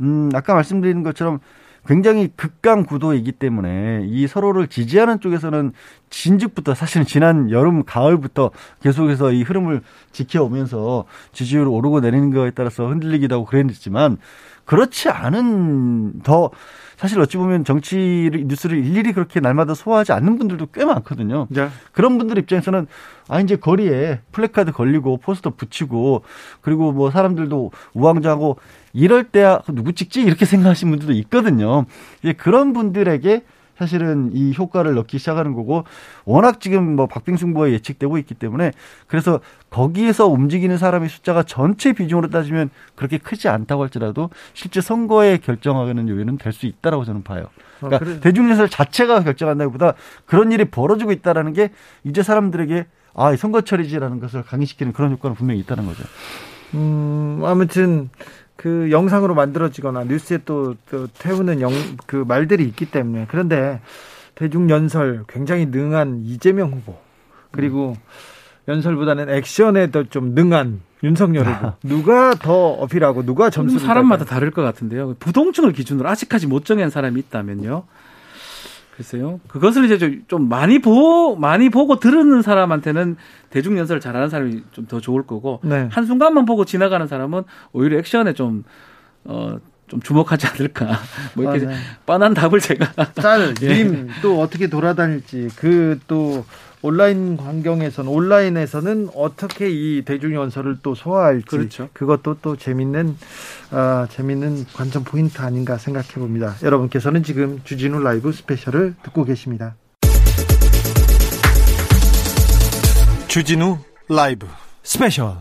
[0.00, 1.38] 음 아까 말씀드린 것처럼
[1.86, 5.72] 굉장히 극강 구도이기 때문에 이 서로를 지지하는 쪽에서는
[6.10, 8.50] 진즉부터 사실은 지난 여름 가을부터
[8.82, 14.18] 계속해서 이 흐름을 지켜오면서 지지율 오르고 내리는 거에 따라서 흔들리기도 하고 그랬지만
[14.64, 16.50] 그렇지 않은 더
[16.96, 21.46] 사실 어찌 보면 정치 뉴스를 일일이 그렇게 날마다 소화하지 않는 분들도 꽤 많거든요.
[21.50, 21.68] 네.
[21.92, 22.86] 그런 분들 입장에서는
[23.28, 26.22] 아 이제 거리에 플래카드 걸리고 포스터 붙이고
[26.62, 28.58] 그리고 뭐 사람들도 우왕좌왕하고
[28.94, 31.84] 이럴 때 누구 찍지 이렇게 생각하시는 분들도 있거든요.
[32.22, 33.42] 이제 그런 분들에게
[33.78, 35.84] 사실은 이 효과를 내기 시작하는 거고
[36.24, 38.72] 워낙 지금 뭐 박빙승부가 예측되고 있기 때문에
[39.06, 46.08] 그래서 거기에서 움직이는 사람의 숫자가 전체 비중으로 따지면 그렇게 크지 않다고 할지라도 실제 선거에 결정하는
[46.08, 47.46] 요인은 될 수 있다라고 저는 봐요.
[47.80, 48.20] 그러니까 어, 그래.
[48.20, 49.92] 대중예술 자체가 결정한다기보다
[50.24, 51.70] 그런 일이 벌어지고 있다라는 게
[52.04, 56.02] 이제 사람들에게 아, 이 선거철이지라는 것을 강의시키는 그런 효과는 분명히 있다는 거죠.
[56.74, 58.08] 음, 아무튼
[58.56, 61.72] 그 영상으로 만들어지거나 뉴스에 또, 또 태우는 영,
[62.06, 63.80] 그 말들이 있기 때문에 그런데
[64.34, 66.96] 대중 연설 굉장히 능한 이재명 후보
[67.50, 67.96] 그리고
[68.68, 74.24] 연설보다는 액션에 더 좀 능한 윤석열 후보 누가 더 어필하고 누가 점수를 사람마다?
[74.24, 75.14] 다를 것 같은데요.
[75.20, 77.84] 부동층을 기준으로 아직까지 못 정한 사람이 있다면요.
[78.96, 79.40] 글쎄요.
[79.48, 83.16] 그것을 이제 좀- 좀 많이 보 많이 보고 들은 사람한테는
[83.50, 85.88] 대중 연설을 잘하는 사람이 좀 더 좋을 거고 네.
[85.90, 88.64] 한 순간만 보고 지나가는 사람은 오히려 액션에 좀
[89.24, 90.98] 어, 좀 주목하지 않을까.
[91.34, 91.78] 뭐 이렇게 맞아요.
[92.06, 93.84] 뻔한 답을 제가 짤, 예.
[93.84, 96.44] 밈, 또 어떻게 돌아다닐지, 그 또
[96.82, 101.46] 온라인 환경에서는, 온라인에서는 어떻게 이 대중 연설을 또 소화할지.
[101.46, 101.88] 그렇죠.
[101.92, 103.16] 그것도 또 재밌는,
[103.70, 106.54] 아, 재밌는 관전 포인트 아닌가 생각해 봅니다.
[106.62, 109.74] 여러분께서는 지금 주진우 라이브 스페셜을 듣고 계십니다.
[113.28, 114.46] 주진우 라이브
[114.82, 115.36] 스페셜.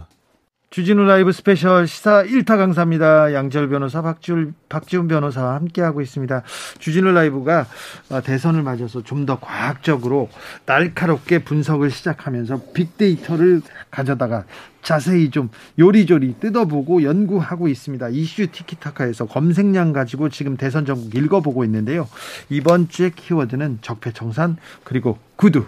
[0.76, 3.34] 주진우 라이브 스페셜 시사 1타 강사입니다.
[3.34, 6.44] 양지열 변호사, 박지훈, 박지훈 변호사와 함께하고 있습니다.
[6.80, 7.66] 주진우 라이브가
[8.10, 10.30] 어, 대선을 맞아서 좀 더 과학적으로
[10.66, 14.44] 날카롭게 분석을 시작하면서 빅데이터를 가져다가
[14.82, 18.10] 자세히 좀 요리조리 뜯어보고 연구하고 있습니다.
[18.10, 22.10] 이슈 티키타카에서 검색량 가지고 지금 대선 전국 읽어보고 있는데요.
[22.50, 25.64] 이번 주의 키워드는 적폐청산 그리고 구두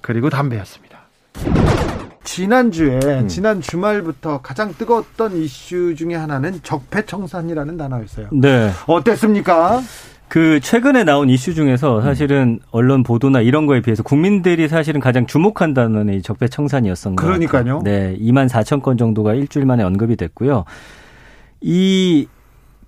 [0.00, 1.00] 그리고 담배였습니다.
[2.26, 3.28] 지난주에 음.
[3.28, 8.28] 지난 주말부터 가장 뜨거웠던 이슈 중에 하나는 적폐청산이라는 단어였어요.
[8.32, 8.70] 네.
[8.86, 9.80] 어땠습니까?
[10.28, 15.72] 그 최근에 나온 이슈 중에서 사실은 언론 보도나 이런 거에 비해서 국민들이 사실은 가장 주목한
[15.72, 17.80] 단어는 이 적폐 청산이었던 것 그러니까요.
[17.84, 20.64] 네, 2만 4천 건 정도가 일주일 만에 언급이 됐고요.
[21.60, 22.26] 이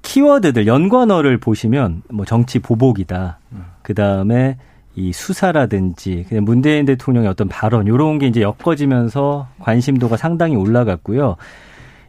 [0.03, 3.39] 키워드들 연관어를 보시면 뭐 정치 보복이다.
[3.83, 4.59] 그 다음에
[4.99, 11.37] 이 수사라든지 그냥 문재인 대통령의 어떤 발언 이런 게 이제 엮어지면서 관심도가 상당히 올라갔고요.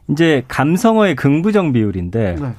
[0.10, 2.52] 이제 감성어의 긍부정 비율인데 네.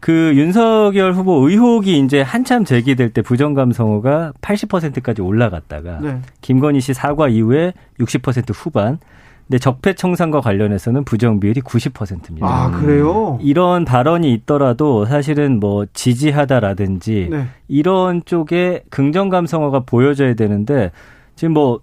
[0.00, 6.20] 그 윤석열 후보 의혹이 이제 한참 제기될 때 부정 감성어가 80%까지 올라갔다가 네.
[6.40, 8.98] 김건희 씨 사과 이후에 60% 후반.
[9.46, 12.46] 근데 적폐 청산과 관련해서는 부정 비율이 90%입니다.
[12.46, 13.38] 아, 그래요?
[13.42, 17.46] 이런 발언이 있더라도 사실은 뭐 지지하다라든지 네.
[17.68, 20.92] 이런 쪽에 긍정 감성어가 보여져야 되는데
[21.36, 21.80] 지금 뭐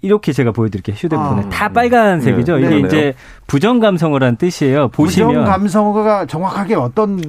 [0.00, 1.48] 이렇게 제가 보여드릴게요 휴대폰에 아.
[1.48, 2.58] 다 빨간색이죠.
[2.58, 2.60] 네.
[2.60, 2.86] 이게 네네요.
[2.86, 3.14] 이제
[3.48, 4.88] 부정 감성어란 뜻이에요.
[4.88, 7.20] 보시면 부정 감성어가 정확하게 어떤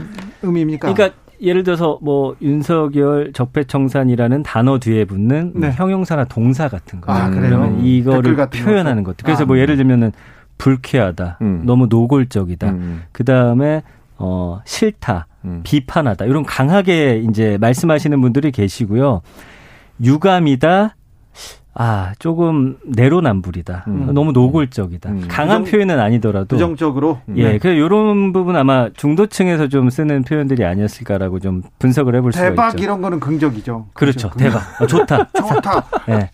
[0.44, 0.94] 의미입니까?
[0.94, 5.72] 그러니까 예를 들어서 뭐 윤석열 적폐청산이라는 단어 뒤에 붙는 네.
[5.72, 7.12] 형용사나 동사 같은 거.
[7.12, 7.30] 아?
[7.30, 9.14] 그러면 이거를 표현하는 것도?
[9.18, 9.26] 것들.
[9.26, 9.46] 그래서 아.
[9.46, 10.12] 뭐 예를 들면은
[10.58, 11.62] 불쾌하다, 음.
[11.66, 12.70] 너무 노골적이다.
[12.70, 13.04] 음.
[13.12, 13.82] 그 다음에
[14.18, 15.62] 어 싫다, 음.
[15.64, 19.22] 비판하다 이런 강하게 이제 말씀하시는 분들이 계시고요.
[20.04, 20.96] 유감이다.
[21.76, 23.86] 아 조금 내로남불이다.
[23.88, 24.10] 음.
[24.14, 25.10] 너무 노골적이다.
[25.12, 25.26] 음.
[25.30, 27.20] 강한 부정- 표현은 아니더라도 부정적으로.
[27.36, 27.58] 예, 네.
[27.60, 32.84] 그 이런 부분 아마 중도층에서 좀 쓰는 표현들이 아니었을까라고 좀 분석을 해볼 수가 대박 있죠.
[32.84, 33.88] 이런 거는 긍정이죠.
[33.94, 35.30] 그렇죠, 대박, 어, 좋다.
[35.38, 35.86] 좋다.
[36.10, 36.30] 예,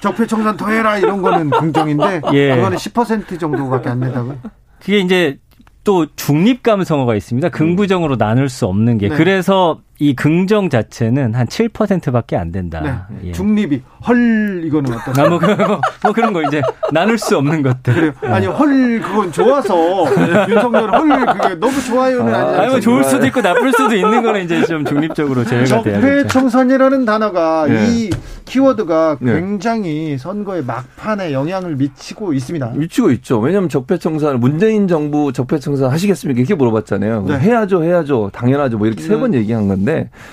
[0.00, 2.54] 적폐청산 더해라 이런 거는 긍정인데 예.
[2.54, 4.36] 그거는 10% 정도밖에 안 된다고요?
[4.80, 5.38] 그게 이제
[5.82, 7.48] 또 중립 감성어가 있습니다.
[7.50, 9.16] 긍부정으로 나눌 수 없는 게 네.
[9.16, 13.06] 그래서 이 긍정 자체는 한 7%밖에 안 된다.
[13.10, 13.28] 네.
[13.28, 13.32] 예.
[13.32, 15.26] 중립이 헐 이거는 어떠세요?
[15.26, 17.92] 아, 뭐, 그- 뭐, 뭐 그런 거 이제 나눌 수 없는 것들.
[17.94, 18.12] 그래요.
[18.34, 20.06] 아니 헐 그건 좋아서
[20.48, 22.60] 윤석열 헐 그게 너무 좋아요는 아니잖아요.
[22.62, 26.00] 아니, 뭐 좋을 수도 있고 나쁠 수도 있는 거는 이제 좀 중립적으로 제외가 돼야겠죠.
[26.00, 27.86] 적폐 청산이라는 단어가 네.
[27.90, 28.10] 이
[28.46, 29.34] 키워드가 네.
[29.34, 32.72] 굉장히 선거의 막판에 영향을 미치고 있습니다.
[32.74, 33.38] 미치고 있죠.
[33.38, 36.38] 왜냐하면 적폐청산 문재인 정부 적폐청산 하시겠습니까?
[36.40, 37.26] 이렇게 물어봤잖아요.
[37.28, 37.38] 네.
[37.38, 38.78] 해야죠, 해야죠, 당연하죠.
[38.78, 39.89] 뭐 이렇게 세 번 얘기한 건데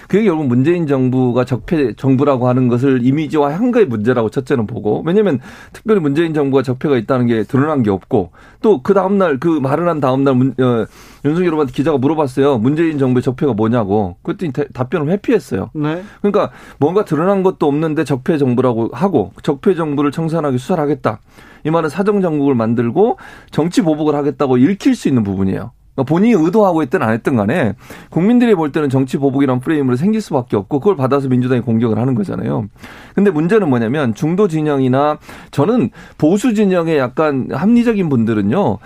[0.07, 5.39] 그게 결국 문재인 정부가 적폐 정부라고 하는 것을 이미지화한 거의 문제라고 첫째는 보고 왜냐하면
[5.73, 9.87] 특별히 문재인 정부가 적폐가 있다는 게 드러난 게 없고 또 그 다음 날 그 말을
[9.87, 10.85] 한 다음 날 문, 어,
[11.25, 12.57] 윤석열 후보한테 기자가 물어봤어요.
[12.57, 14.15] 문재인 정부의 적폐가 뭐냐고.
[14.23, 15.69] 그랬더니 대- 답변을 회피했어요.
[15.73, 16.01] 네.
[16.21, 21.19] 그러니까 뭔가 드러난 것도 없는데 적폐 정부라고 하고 적폐 정부를 청산하기 수사를 하겠다.
[21.65, 23.17] 이 말은 사정 정국을 만들고
[23.51, 25.71] 정치 보복을 하겠다고 읽힐 수 있는 부분이에요.
[25.97, 27.73] 그러니까 본인이 의도하고 있든 안 했든 간에
[28.11, 32.67] 국민들이 볼 때는 정치 보복이란 프레임으로 생길 수밖에 없고 그걸 받아서 민주당이 공격을 하는 거잖아요.
[33.15, 35.17] 근데 문제는 뭐냐면 중도 진영이나
[35.49, 38.77] 저는 보수 진영의 약간 합리적인 분들은요.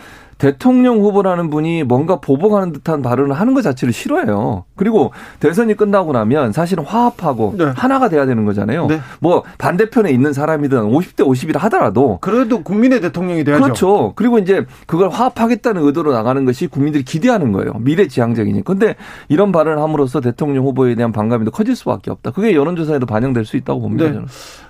[0.42, 4.66] 대통령 후보라는 분이 뭔가 보복하는 듯한 발언을 하는 것 자체를 싫어해요.
[4.76, 7.66] 그리고 대선이 끝나고 나면 사실은 화합하고 네.
[7.76, 8.88] 하나가 돼야 되는 거잖아요.
[8.88, 9.02] 네.
[9.20, 13.64] 뭐 반대편에 있는 사람이든 50대 50이라 하더라도 그래도 국민의 대통령이 돼야죠.
[13.64, 14.14] 그렇죠.
[14.16, 17.74] 그리고 이제 그걸 화합하겠다는 의도로 나가는 것이 국민들이 기대하는 거예요.
[17.74, 18.64] 미래지향적이니.
[18.64, 18.96] 근데
[19.30, 22.32] 이런 발언을 함으로써 대통령 후보에 대한 반감이 더 커질 수밖에 없다.
[22.32, 24.06] 그게 여론조사에도 반영될 수 있다고 봅니다.
[24.06, 24.14] 네.
[24.14, 24.28] 저는.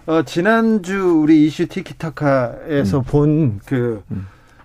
[0.07, 3.03] 어, 지난주 우리 이슈 티키타카에서 음.
[3.07, 4.03] 본그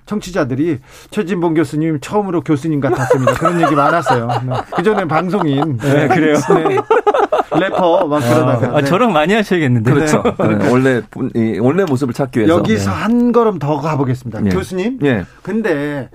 [0.06, 0.78] 청취자들이
[1.10, 3.34] 최진봉 교수님 처음으로 교수님 같았습니다.
[3.34, 4.28] 그런 얘기 많았어요.
[4.74, 5.76] 그 전에 방송인.
[5.78, 6.36] 네, 그래요?
[6.54, 7.58] 네.
[7.60, 8.76] 래퍼 막 그러다가.
[8.78, 8.86] 아, 네.
[8.86, 9.92] 저랑 많이 하셔야겠는데.
[9.92, 10.22] 그렇죠.
[10.38, 10.70] 네.
[10.70, 12.54] 원래 본- 이 원래 모습을 찾기 위해서.
[12.54, 14.46] 여기서 한 걸음 더 가보겠습니다.
[14.46, 14.50] 예.
[14.50, 14.98] 교수님.
[15.04, 15.24] 예.
[15.42, 16.08] 근데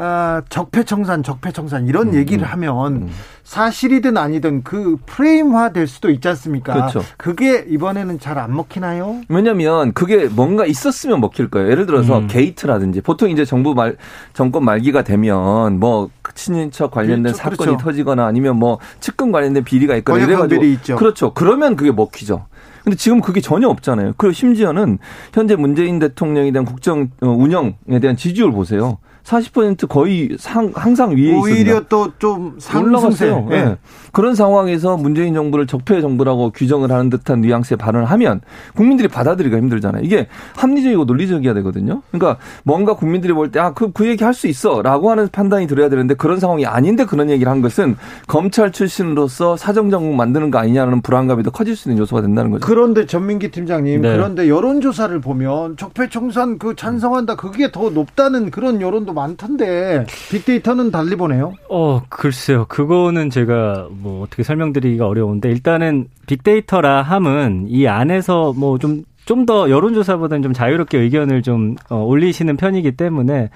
[0.00, 3.08] 아, 적폐청산, 적폐청산 이런 음, 얘기를 하면
[3.42, 6.72] 사실이든 아니든 그 프레임화 될 수도 있지 않습니까?
[6.72, 7.02] 그렇죠.
[7.16, 9.22] 그게 이번에는 잘 안 먹히나요?
[9.28, 11.68] 왜냐면 그게 뭔가 있었으면 먹힐 거예요.
[11.70, 12.28] 예를 들어서 음.
[12.28, 13.96] 게이트라든지 보통 이제 정부 말
[14.32, 17.36] 정권 말기가 되면 뭐 친인척 관련된 그렇죠.
[17.36, 17.82] 사건이 그렇죠.
[17.82, 20.94] 터지거나 아니면 뭐 측근 관련된 비리가 있거나 이래 가지고 항별이 있죠.
[20.94, 21.34] 그렇죠.
[21.34, 22.46] 그러면 그게 먹히죠.
[22.84, 24.14] 근데 지금 그게 전혀 없잖아요.
[24.16, 24.98] 그리고 심지어는
[25.32, 28.98] 현재 문재인 대통령에 대한 국정 어, 운영에 대한 지지율 보세요.
[29.28, 31.40] 40% 거의 상, 항상 위에 있습니다.
[31.42, 33.28] 오히려 또 좀 상승세.
[33.30, 33.48] 올라갔어요.
[33.50, 33.56] 예.
[33.56, 33.76] 예.
[34.12, 38.40] 그런 상황에서 문재인 정부를 적폐 정부라고 규정을 하는 듯한 뉘앙스의 발언을 하면
[38.74, 40.02] 국민들이 받아들이기가 힘들잖아요.
[40.02, 42.02] 이게 합리적이고 논리적이어야 되거든요.
[42.10, 45.66] 그러니까 뭔가 국민들이 볼 때 아, 그, 그 얘기 할 수 있어 라고 하는 판단이
[45.66, 47.96] 들어야 되는데 그런 상황이 아닌데 그런 얘기를 한 것은
[48.28, 52.66] 검찰 출신으로서 사정정국 만드는 거 아니냐는 불안감이 더 커질 수 있는 요소가 된다는 거죠.
[52.66, 54.12] 그런데 전민기 팀장님, 네.
[54.12, 61.52] 그런데 여론조사를 보면 적폐청산 그 찬성한다 그게 더 높다는 그런 여론도 많던데 빅데이터는 달리 보네요.
[61.68, 62.64] 어, 글쎄요.
[62.68, 70.42] 그거는 제가 뭐 어떻게 설명드리기가 어려운데 일단은 빅데이터라 함은 이 안에서 뭐좀 좀 더 여론조사보다는
[70.42, 73.50] 좀 자유롭게 의견을 좀 어, 올리시는 편이기 때문에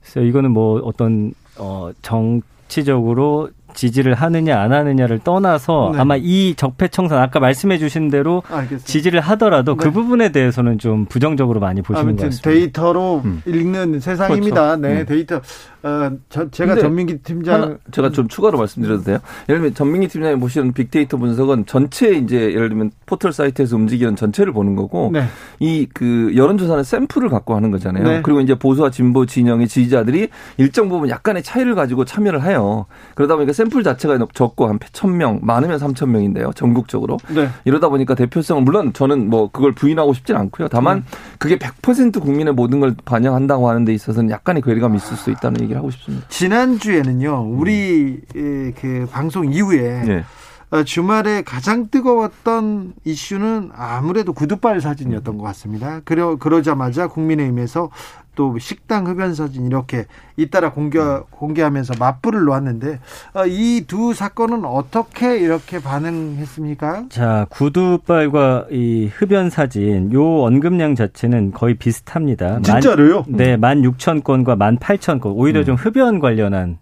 [0.00, 6.00] 그래서 이거는 뭐 어떤 어 정치적으로 지지를 하느냐 안 하느냐를 떠나서 네.
[6.00, 8.86] 아마 이 적폐청산 아까 말씀해 주신 대로 알겠습니다.
[8.86, 9.90] 지지를 하더라도 그 네.
[9.92, 12.50] 부분에 대해서는 좀 부정적으로 많이 보시는 것 같습니다.
[12.50, 14.76] 데이터로 읽는 세상입니다.
[14.76, 14.80] 그렇죠.
[14.80, 15.06] 네, 음.
[15.06, 15.40] 데이터.
[15.84, 19.18] 어, 저, 제가 전민기 팀장 하나 제가 좀 추가로 말씀드려도 돼요?
[19.50, 24.54] 예를 들면 전민기 팀장이 보시는 빅데이터 분석은 전체 이제 예를 들면 포털 사이트에서 움직이는 전체를
[24.54, 25.24] 보는 거고 네.
[25.60, 28.02] 이그 여론조사는 샘플을 갖고 하는 거잖아요.
[28.02, 28.22] 네.
[28.22, 32.86] 그리고 이제 보수와 진보 진영의 지지자들이 일정 부분 약간의 차이를 가지고 참여를 해요.
[33.14, 36.54] 그러다 보니까 샘플 자체가 적고 한 1,000명, 많으면 3,000명인데요.
[36.54, 37.18] 전국적으로.
[37.34, 37.48] 네.
[37.64, 40.68] 이러다 보니까 대표성은 물론 저는 뭐 그걸 부인하고 싶진 않고요.
[40.68, 41.04] 다만 음.
[41.38, 45.78] 그게 100% 국민의 모든 걸 반영한다고 하는 데 있어서는 약간의 괴리감이 있을 수 있다는 얘기를
[45.78, 46.26] 하고 싶습니다.
[46.28, 47.48] 지난주에는요.
[47.56, 50.24] 우리 에, 그 방송 이후에 네.
[50.70, 56.00] 어, 주말에 가장 뜨거웠던 이슈는 아무래도 구두발 사진이었던 것 같습니다.
[56.04, 57.90] 그러, 그러자마자 국민의힘에서
[58.34, 60.06] 또 식당 흡연 사진 이렇게
[60.36, 60.98] 잇따라 공개,
[61.30, 62.98] 공개하면서 맞불을 놓았는데
[63.34, 67.06] 어, 이두 사건은 어떻게 이렇게 반응했습니까?
[67.10, 72.60] 자, 구두발과 이 흡연 사진, 요 언급량 자체는 거의 비슷합니다.
[72.62, 73.24] 진짜로요?
[73.28, 75.32] 만, 네, 16,000건과 18,000건.
[75.36, 75.64] 오히려 음.
[75.64, 76.78] 좀 흡연 관련한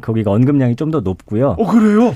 [0.00, 1.56] 거기가 언급량이 좀 더 높고요.
[1.58, 2.14] 어, 그래요?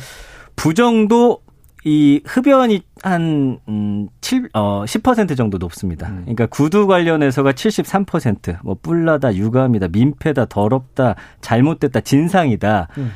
[0.55, 1.41] 부정도
[1.85, 6.09] 이 흡연이 한, 음, 7, 어, 10% 정도 높습니다.
[6.09, 6.21] 음.
[6.23, 12.89] 그러니까 구두 관련해서가 73%, 뭐, 뿔나다, 유감이다, 민폐다, 더럽다, 잘못됐다, 진상이다.
[12.99, 13.13] 음.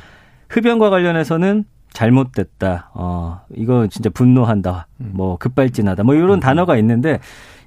[0.49, 2.91] 흡연과 관련해서는 잘못됐다.
[2.93, 4.87] 어, 이거 진짜 분노한다.
[5.01, 5.11] 음.
[5.13, 6.03] 뭐 급발진하다.
[6.03, 7.19] 뭐 이런 단어가 있는데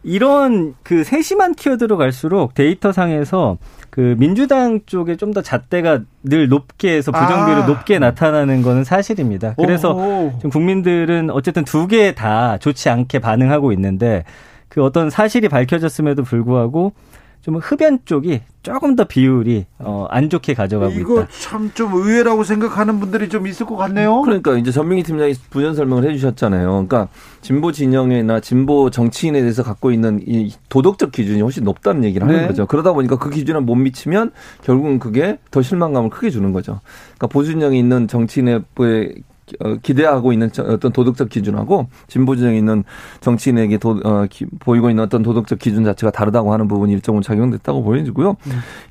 [0.03, 3.59] 이런 그 세심한 키워드로 갈수록 데이터상에서
[3.97, 7.67] 그 민주당 쪽에 좀 더 잣대가 늘 높게 해서 부정비율이 아.
[7.67, 9.55] 높게 나타나는 거는 사실입니다.
[9.57, 9.95] 그래서.
[10.37, 14.25] 지금 국민들은 어쨌든 두 개 다 좋지 않게 반응하고 있는데
[14.69, 16.93] 그 어떤 사실이 밝혀졌음에도 불구하고
[17.47, 21.29] 좀 흡연 쪽이 조금 더 비율이 어, 안 좋게 가져가고 이거 있다.
[21.31, 24.23] 참좀 의외라고 생각하는 분들이 좀 있을 것 같네요.
[24.23, 26.69] 그러니까 이제 전민기 팀장이 부연 설명을 해주셨잖아요.
[26.69, 27.07] 그러니까
[27.43, 32.47] 진보 진영이나 진보 정치인에 대해서 갖고 있는 이 도덕적 기준이 훨씬 높다는 얘기를 하는 네.
[32.49, 32.67] 거죠.
[32.67, 34.33] 그러다 보니까 그 기준을 못 미치면
[34.65, 36.81] 결국은 그게 더 실망감을 크게 주는 거죠.
[37.17, 38.65] 그러니까 보수 진영이 있는 정치인의
[39.61, 42.83] 어, 기대하고 있는 저- 어떤 도덕적 기준하고 진보 진영에 있는
[43.21, 47.83] 정치인에게 도, 어, 기- 보이고 있는 어떤 도덕적 기준 자체가 다르다고 하는 부분이 일정으로 작용됐다고
[47.85, 48.37] 보여지고요.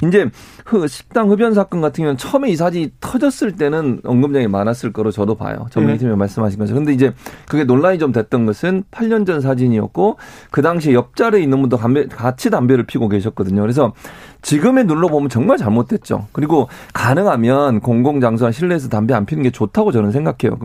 [0.04, 0.30] 이제
[0.66, 5.36] 흡- 식당 흡연 사건 같은 경우는 처음에 이 사진이 터졌을 때는 언급량이 많았을 거로 저도
[5.36, 5.68] 봐요.
[5.72, 6.16] 전민기 네.
[6.16, 6.84] 말씀하신 것처럼.
[6.86, 7.14] 근데 이제
[7.48, 10.18] 그게 논란이 좀 됐던 것은 8년 전 사진이었고
[10.52, 13.62] 그 당시에 옆자리에 있는 분도 담배, 같이 담배를 피고 계셨거든요.
[13.62, 13.94] 그래서
[14.46, 16.28] 지금의 눈으로 보면 정말 잘못됐죠.
[16.32, 20.60] 그리고 가능하면 공공장소나 실내에서 담배 안 피는 게 좋다고 저는 생각해요.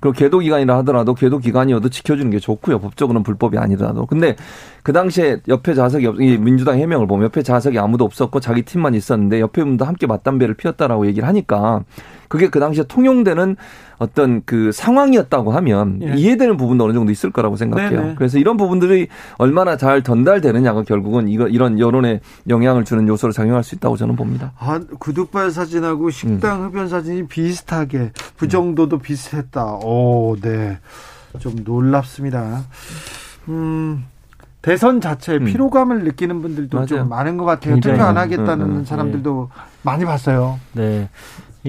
[0.00, 2.78] 그리고 계도 기간이라 하더라도 계도 기간이어도 지켜주는 게 좋고요.
[2.78, 4.06] 법적으로는 불법이 아니더라도.
[4.06, 4.34] 근데
[4.82, 8.94] 그 당시에 옆에 좌석이 없, 이 민주당 해명을 보면 옆에 좌석이 아무도 없었고 자기 팀만
[8.94, 11.84] 있었는데 옆에 분도 함께 맞담배를 피웠다라고 얘기를 하니까
[12.28, 13.56] 그게 그 당시에 통용되는
[13.98, 16.14] 어떤 그 상황이었다고 하면 예.
[16.14, 18.00] 이해되는 부분도 어느 정도 있을 거라고 생각해요.
[18.00, 18.14] 네네.
[18.16, 19.08] 그래서 이런 부분들이
[19.38, 24.52] 얼마나 잘 전달되느냐가 결국은 이거 이런 여론에 영향을 주는 요소로 작용할 수 있다고 저는 봅니다.
[24.58, 29.64] 아, 구두발 사진하고 식당 흡연 사진이 비슷하게 부정도도 비슷했다.
[29.82, 30.78] 오, 네.
[31.40, 32.64] 좀 놀랍습니다.
[33.48, 34.04] 음.
[34.60, 36.86] 대선 자체에 피로감을 느끼는 분들도 맞아요.
[36.86, 37.78] 좀 많은 것 같아요.
[37.80, 38.16] 투표 안.
[38.16, 39.50] 하겠다는 음, 음, 사람들도
[39.82, 40.58] 많이 봤어요.
[40.72, 41.08] 네.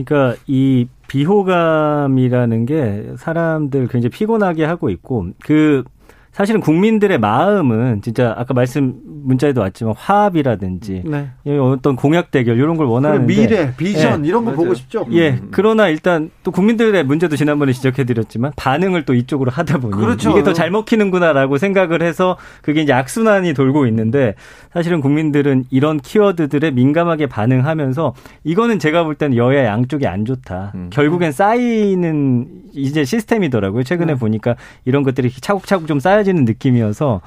[0.03, 5.83] 그러니까 이 비호감이라는 게 사람들 굉장히 피곤하게 하고 있고 그
[6.39, 11.27] 사실은 국민들의 마음은 진짜 아까 말씀 문자에도 왔지만 화합이라든지 네.
[11.59, 14.29] 어떤 공약 대결 이런 걸 원하는데 미래, 비전 예.
[14.29, 14.55] 이런 거 맞아요.
[14.55, 15.05] 보고 싶죠.
[15.11, 15.37] 예.
[15.51, 20.31] 그러나 일단 또 국민들의 문제도 지난번에 지적해드렸지만 반응을 또 이쪽으로 하다 보니 그렇죠.
[20.31, 24.35] 이게 더 잘 먹히는구나라고 생각을 해서 그게 이제 악순환이 돌고 있는데
[24.71, 28.13] 사실은 국민들은 이런 키워드들에 민감하게 반응하면서
[28.45, 30.71] 이거는 제가 볼 때는 여야 양쪽이 안 좋다.
[30.75, 30.89] 음.
[30.89, 33.83] 결국엔 쌓이는 이제 시스템이더라고요.
[33.83, 34.19] 최근에 네.
[34.19, 37.21] 보니까 이런 것들이 차곡차곡 좀 쌓여지 는 느낌이어서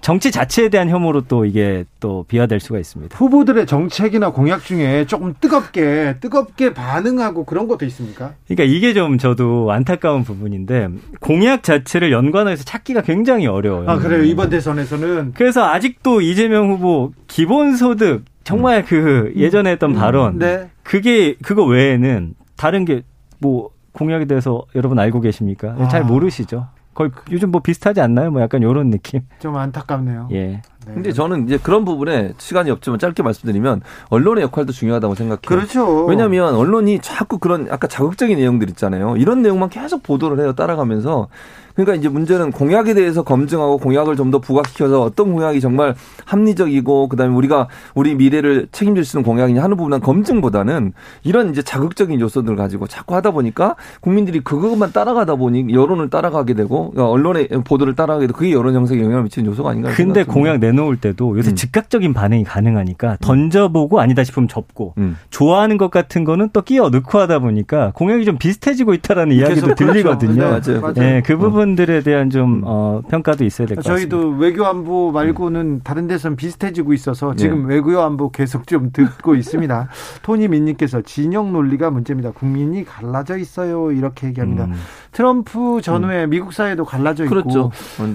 [0.00, 3.16] 정치 자체에 대한 혐오로 또 이게 또 비화될 수가 있습니다.
[3.16, 8.32] 후보들의 정책이나 공약 중에 조금 뜨겁게 뜨겁게 반응하고 그런 것도 있습니까?
[8.48, 10.88] 그러니까 이게 좀 저도 안타까운 부분인데
[11.20, 13.90] 공약 자체를 연관해서 찾기가 굉장히 어려워요.
[13.90, 20.70] 아 그래요 이번 대선에서는 그래서 아직도 이재명 후보 기본소득 정말 그 예전에 했던 발언 네.
[20.82, 23.02] 그게 그거 외에는 다른 게
[23.42, 25.74] 뭐 공약에 대해서 여러분 알고 계십니까?
[25.78, 25.88] 아.
[25.88, 26.68] 잘 모르시죠.
[27.00, 28.30] 거의 요즘 뭐 비슷하지 않나요?
[28.30, 29.22] 뭐 약간 요런 느낌.
[29.38, 30.28] 좀 안타깝네요.
[30.32, 30.60] 예.
[30.86, 35.40] 근데 저는 이제 그런 부분에 시간이 없지만 짧게 말씀드리면 언론의 역할도 중요하다고 생각해요.
[35.46, 36.06] 그렇죠.
[36.06, 39.16] 왜냐하면 언론이 자꾸 그런 아까 자극적인 내용들 있잖아요.
[39.16, 40.54] 이런 내용만 계속 보도를 해요.
[40.54, 41.28] 따라가면서
[41.74, 47.34] 그러니까 이제 문제는 공약에 대해서 검증하고 공약을 좀 더 부각시켜서 어떤 공약이 정말 합리적이고 그다음에
[47.34, 47.66] 우리가
[47.96, 50.92] 우리 미래를 책임질 수 있는 공약이냐 하는 부분은 검증보다는
[51.24, 56.90] 이런 이제 자극적인 요소들을 가지고 자꾸 하다 보니까 국민들이 그것만 따라가다 보니 여론을 따라가게 되고
[56.92, 59.90] 그러니까 언론의 보도를 따라가게 되고 그게 여론 형성에 영향을 미치는 요소가 아닌가.
[59.90, 61.56] 근데 공약 내 놓을 때도 요새 음.
[61.56, 65.16] 즉각적인 반응이 가능하니까 던져보고 아니다 싶으면 접고 음.
[65.30, 69.74] 좋아하는 것 같은 거는 또 끼워 넣고 하다 보니까 공약이 좀 비슷해지고 있다라는 이야기도 계속
[69.76, 69.92] 그렇죠.
[69.92, 70.60] 들리거든요.
[70.60, 70.94] 네, 맞아요.
[70.98, 74.10] 예, 그 부분들에 대한 좀 어, 평가도 있어야 될 것 같습니다.
[74.16, 77.74] 저희도 외교 안보 말고는 다른 데선 비슷해지고 있어서 지금 네.
[77.74, 79.88] 외교 안보 계속 좀 듣고 있습니다.
[80.22, 82.30] 토니 민님께서 진영 논리가 문제입니다.
[82.32, 83.92] 국민이 갈라져 있어요.
[83.92, 84.64] 이렇게 얘기합니다.
[84.66, 84.74] 음.
[85.12, 87.70] 트럼프 전후에 미국 사회도 갈라져 있고 그렇죠.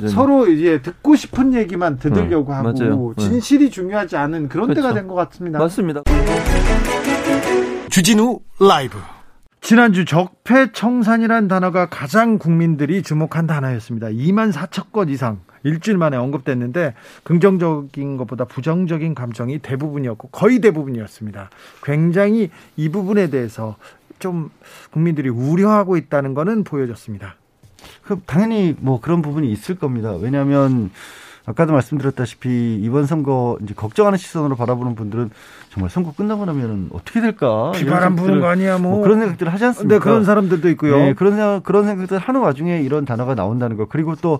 [0.09, 3.13] 서로 이제 듣고 싶은 얘기만 들으려고 음, 하고 맞아요.
[3.17, 3.23] 네.
[3.23, 4.95] 진실이 중요하지 않은 그런 때가 그렇죠.
[4.95, 5.59] 된것 같습니다.
[5.59, 6.01] 맞습니다.
[7.89, 8.97] 주진우 라이브.
[9.61, 14.09] 지난주 적폐청산이라는 단어가 가장 국민들이 주목한 단어였습니다.
[14.09, 16.93] 2만 4천 건 이상 일주일 만에 언급됐는데
[17.23, 21.49] 긍정적인 것보다 부정적인 감정이 대부분이었고 거의 대부분이었습니다.
[21.83, 23.75] 굉장히 이 부분에 대해서
[24.19, 24.51] 좀
[24.91, 27.35] 국민들이 우려하고 있다는 것은 보여졌습니다.
[28.03, 30.11] 그 당연히 뭐 그런 부분이 있을 겁니다.
[30.13, 30.91] 왜냐하면
[31.45, 35.29] 아까도 말씀드렸다시피 이번 선거 이제 걱정하는 시선으로 바라보는 분들은
[35.69, 39.01] 정말 선거 끝나고 나면 어떻게 될까 비바람 부는 거 아니야, 뭐.
[39.01, 39.95] 그런 생각들을 하지 않습니까?
[39.95, 40.97] 네, 그런 사람들도 있고요.
[40.97, 44.39] 네, 그런 생각 그런 생각들 하는 와중에 이런 단어가 나온다는 거 그리고 또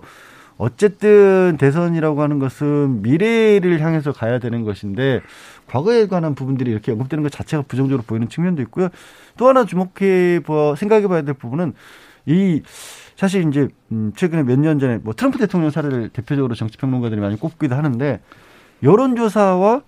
[0.58, 5.20] 어쨌든 대선이라고 하는 것은 미래를 향해서 가야 되는 것인데
[5.68, 8.88] 과거에 관한 부분들이 이렇게 언급되는 것 자체가 부정적으로 보이는 측면도 있고요.
[9.36, 11.74] 또 하나 주목해 봐 생각해 봐야 될 부분은
[12.24, 12.62] 이
[13.16, 17.36] 사실 이제 음 최근에 몇 년 전에 뭐 트럼프 대통령 사례를 대표적으로 정치 평론가들이 많이
[17.38, 18.20] 꼽기도 하는데
[18.82, 19.82] 여론조사와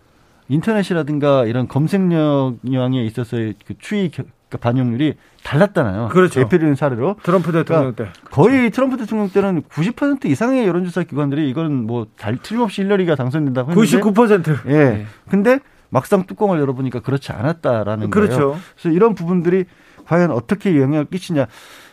[0.48, 5.14] 인터넷이라든가 이런 검색량에 있어서의 그 추이 겨- 그러니까 반영률이
[5.44, 6.08] 달랐잖아요.
[6.08, 6.40] 그렇죠.
[6.40, 8.08] 대표적인 사례로 트럼프 대통령 때.
[8.30, 14.00] 거의 트럼프 대통령 때는 90% 이상의 여론조사 기관들이 이건 뭐 달- 틀림없이 힐러리가 당선된다고 했는데
[14.00, 14.70] 99%.
[14.70, 15.06] 예.
[15.28, 15.60] 근데
[15.90, 18.36] 막상 뚜껑을 열어보니까 그렇지 않았다라는 그렇죠.
[18.38, 18.56] 거예요.
[18.80, 19.66] 그래서 이런 부분들이
[20.06, 21.46] 과연 어떻게 영향을 끼치냐.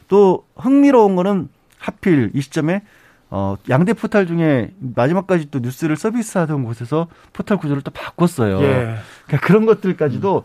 [0.07, 2.81] 또 흥미로운 거는 하필 이 시점에
[3.29, 8.61] 어, 양대 포탈 중에 마지막까지 또 뉴스를 서비스하던 곳에서 포탈 구조를 또 바꿨어요.
[8.61, 8.95] 예.
[9.25, 10.43] 그러니까 그런 것들까지도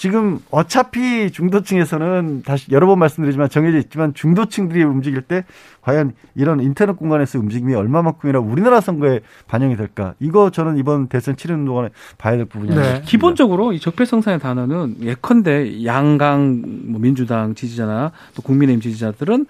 [0.00, 5.44] 지금 어차피 중도층에서는 다시 여러 번 말씀드리지만 정해져 있지만 중도층들이 움직일 때
[5.82, 10.14] 과연 이런 인터넷 공간에서 움직임이 얼마만큼이나 우리나라 선거에 반영이 될까?
[10.18, 13.00] 이거 저는 이번 대선 치르는 동안에 봐야 될 부분이 아닐까 싶습니다.
[13.00, 13.04] 네.
[13.04, 19.44] 기본적으로 이 적폐성산의 단어는 예컨대 양강 뭐 민주당 지지자나 또 국민의힘 지지자들은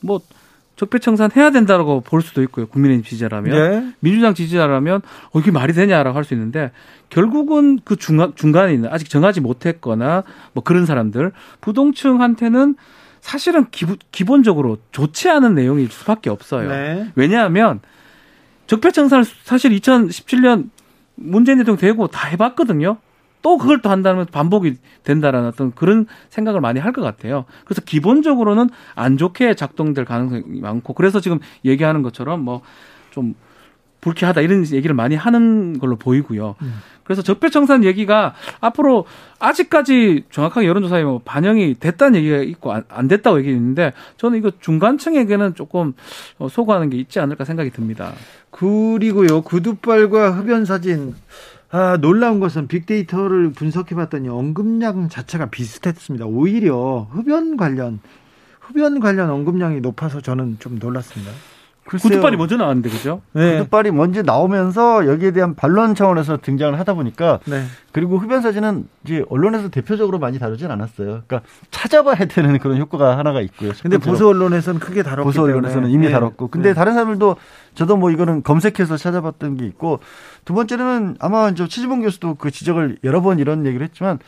[0.00, 0.22] 뭐
[0.80, 2.66] 적폐청산 해야 된다고 볼 수도 있고요.
[2.66, 3.92] 국민의힘 지지자라면 네.
[4.00, 6.70] 민주당 지지자라면 어 이게 말이 되냐라고 할 수 있는데
[7.10, 10.24] 결국은 그 중간 중간에 있는 아직 정하지 못했거나
[10.54, 12.76] 뭐 그런 사람들 부동층한테는
[13.20, 16.70] 사실은 기부, 기본적으로 좋지 않은 내용일 수밖에 없어요.
[16.70, 17.12] 네.
[17.14, 17.80] 왜냐하면
[18.66, 20.70] 적폐청산을 사실 2017년
[21.16, 22.96] 문재인 대통령 되고 다 해봤거든요.
[23.42, 27.44] 또 그걸 또 한다면 반복이 된다라는 어떤 그런 생각을 많이 할 것 같아요.
[27.64, 32.62] 그래서 기본적으로는 안 좋게 작동될 가능성이 많고 그래서 지금 얘기하는 것처럼 뭐
[33.10, 33.34] 좀
[34.00, 36.54] 불쾌하다 이런 얘기를 많이 하는 걸로 보이고요.
[37.04, 39.04] 그래서 적폐청산 얘기가 앞으로
[39.40, 45.54] 아직까지 정확하게 여론조사에 뭐 반영이 됐다는 얘기가 있고 안, 안 됐다고 얘기했는데 저는 이거 중간층에게는
[45.54, 45.92] 조금
[46.38, 48.12] 어, 소구하는 게 있지 않을까 생각이 듭니다.
[48.50, 51.14] 그리고요 구두발과 흡연 사진
[51.72, 56.26] 아, 놀라운 것은 빅데이터를 분석해 봤더니 언급량 자체가 비슷했습니다.
[56.26, 58.00] 오히려 흡연 관련
[58.58, 61.32] 흡연 관련 언급량이 높아서 저는 좀 놀랐습니다.
[61.98, 63.22] 구두발이 먼저 나왔는데 그죠?
[63.32, 63.58] 네.
[63.58, 67.64] 구두발이 먼저 나오면서 여기에 대한 반론 차원에서 등장을 하다 보니까 네.
[67.92, 71.22] 그리고 흡연 사진은 이제 언론에서 대표적으로 많이 다루진 않았어요.
[71.26, 73.72] 그러니까 찾아봐야 되는 그런 효과가 하나가 있고요.
[73.82, 75.92] 근데 보수 언론에서는 크게 다뤘기 보수 언론에서는 때문에.
[75.92, 76.12] 이미 네.
[76.12, 76.74] 다뤘고 근데 네.
[76.74, 77.36] 다른 사람들도
[77.74, 80.00] 저도 뭐 이거는 검색해서 찾아봤던 게 있고
[80.44, 84.18] 두 번째는 아마 이제 최지봉 교수도 그 지적을 여러 번 이런 얘기를 했지만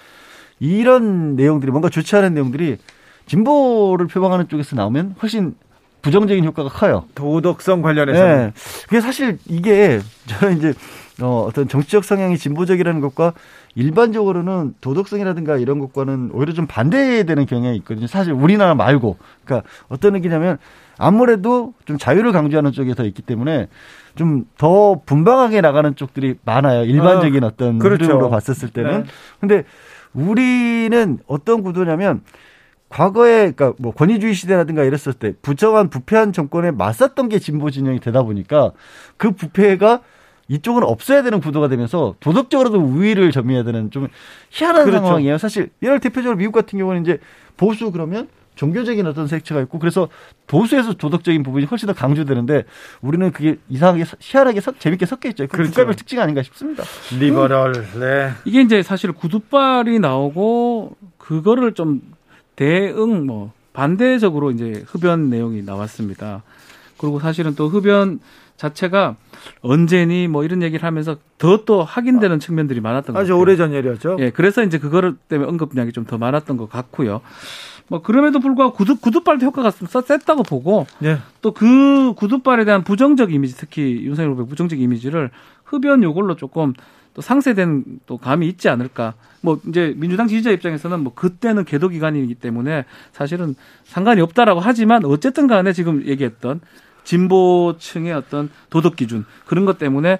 [0.58, 2.78] 이런 내용들이 뭔가 좋지 않은 내용들이
[3.26, 5.54] 진보를 표방하는 쪽에서 나오면 훨씬
[6.03, 7.05] 부정적인 효과가 커요.
[7.14, 8.53] 도덕성 관련해서 네.
[8.84, 10.74] 그게 사실 이게 저는 이제
[11.20, 13.32] 어, 어떤 정치적 성향이 진보적이라는 것과
[13.74, 18.07] 일반적으로는 도덕성이라든가 이런 것과는 오히려 좀 반대되는 경향이 있거든요.
[18.07, 19.16] 사실 우리나라 말고.
[19.44, 20.59] 그러니까 어떤 얘기냐면
[20.98, 23.68] 아무래도 좀 자유를 강조하는 쪽에 더 있기 때문에
[24.14, 26.84] 좀 더 분방하게 나가는 쪽들이 많아요.
[26.84, 28.05] 일반적인 아, 어떤 그렇죠.
[28.05, 29.03] 흐름으로 봤었을 때는.
[29.03, 29.05] 네.
[29.40, 29.64] 근데
[30.12, 32.20] 우리는 어떤 구도냐면
[32.93, 38.22] 과거에 그러니까 뭐 권위주의 시대라든가 이랬을 때 부정한 부패한 정권에 맞섰던 게 진보 진영이 되다
[38.22, 38.72] 보니까
[39.16, 40.01] 그 부패가
[40.49, 44.09] 이쪽은 없어야 되는 구도가 되면서 도덕적으로도 우위를 점해야 되는 좀
[44.51, 45.03] 희한한 그렇죠.
[45.07, 45.38] 상황이에요.
[45.38, 47.18] 사실 예를 대표적으로 미국 같은 경우는 이제
[47.57, 50.09] 보수 그러면 종교적인 어떤 색채가 있고 그래서
[50.47, 52.64] 보수에서 도덕적인 부분이 훨씬 더 강조되는데
[53.01, 55.47] 우리는 그게 이상하게 서- 희한하게 서- 재밌게 섞여 있죠.
[55.47, 55.70] 그 그렇죠.
[55.70, 56.84] 국가별 특징 아닌가 싶습니다.
[57.18, 58.30] 리버럴, 네.
[58.45, 62.03] 이게 이제 사실 구두발이 나오고 그거를 좀
[62.57, 66.42] 대응 뭐 반대적으로 이제 흡연 내용이 나왔습니다.
[66.98, 68.20] 그리고 사실은 또 흡연
[68.57, 69.16] 자체가
[69.62, 73.40] 언제니 뭐 이런 얘기를 하면서 더 또 확인되는 측면들이 많았던 것 아주 같아요.
[73.40, 74.16] 오래전 일이었죠.
[74.20, 77.20] 예, 그래서 이제 그거를 때문에 언급량이 좀 더 많았던 것 같고요.
[77.88, 81.18] 뭐 그럼에도 불구하고 구두 구두발도 효과가 써- 셌다고 보고 예.
[81.40, 85.30] 또그 구두발에 대한 부정적 이미지 특히 윤석열 후보 부정적 이미지를
[85.64, 86.74] 흡연 요걸로 조금
[87.14, 89.14] 또 상쇄된 또 감이 있지 않을까.
[89.40, 93.54] 뭐 이제 민주당 지지자 입장에서는 뭐 그때는 계도 기간이기 때문에 사실은
[93.84, 96.60] 상관이 없다라고 하지만 어쨌든 간에 지금 얘기했던
[97.04, 100.18] 진보층의 어떤 도덕 기준 그런 것 때문에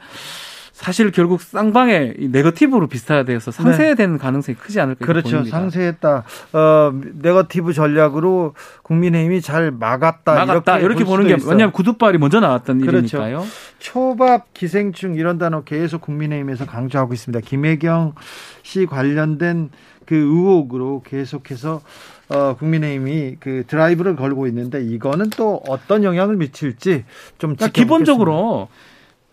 [0.73, 5.37] 사실 결국 쌍방의 이 네거티브로 비슷하돼서 상쇄된 가능성이 크지 않을까 이렇게 그렇죠.
[5.37, 5.59] 보입니다.
[5.59, 6.25] 상쇄했다.
[6.55, 10.35] 어, 네거티브 전략으로 국민의힘이 잘 막았다.
[10.35, 11.51] 막았다 이렇게, 볼 보는 게 있어요.
[11.51, 13.18] 왜냐하면 구두발이 먼저 나왔던 그렇죠.
[13.18, 13.45] 일이니까요.
[13.79, 17.47] 초밥, 기생충 이런 단어 계속 국민의힘에서 강조하고 있습니다.
[17.47, 18.14] 김혜경
[18.62, 19.70] 씨 관련된
[20.07, 21.83] 그 의혹으로 계속해서
[22.31, 27.05] 어, 국민의힘이 그 드라이브를 걸고 있는데 이거는 또 어떤 영향을 미칠지
[27.39, 28.68] 좀 그러니까 지켜보겠습니다.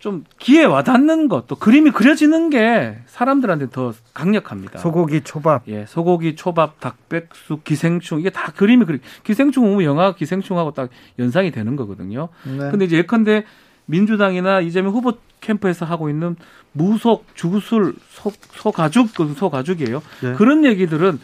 [0.00, 4.78] 좀 귀에 와닿는 것, 또 그림이 그려지는 게 사람들한테 더 강력합니다.
[4.78, 5.68] 소고기 초밥.
[5.68, 8.98] 예, 소고기, 초밥, 닭백숙, 기생충 이게 다 그림이 그리.
[9.24, 10.88] 기생충 보면 영화 기생충하고 딱
[11.18, 12.30] 연상이 되는 거거든요.
[12.44, 12.70] 네.
[12.70, 13.44] 근데 이제 예컨대
[13.84, 16.34] 민주당이나 이재명 후보 캠프에서 하고 있는
[16.72, 20.02] 무속, 주술, 소, 소가죽, 그 소가죽이에요.
[20.22, 20.32] 네.
[20.32, 21.20] 그런 얘기들은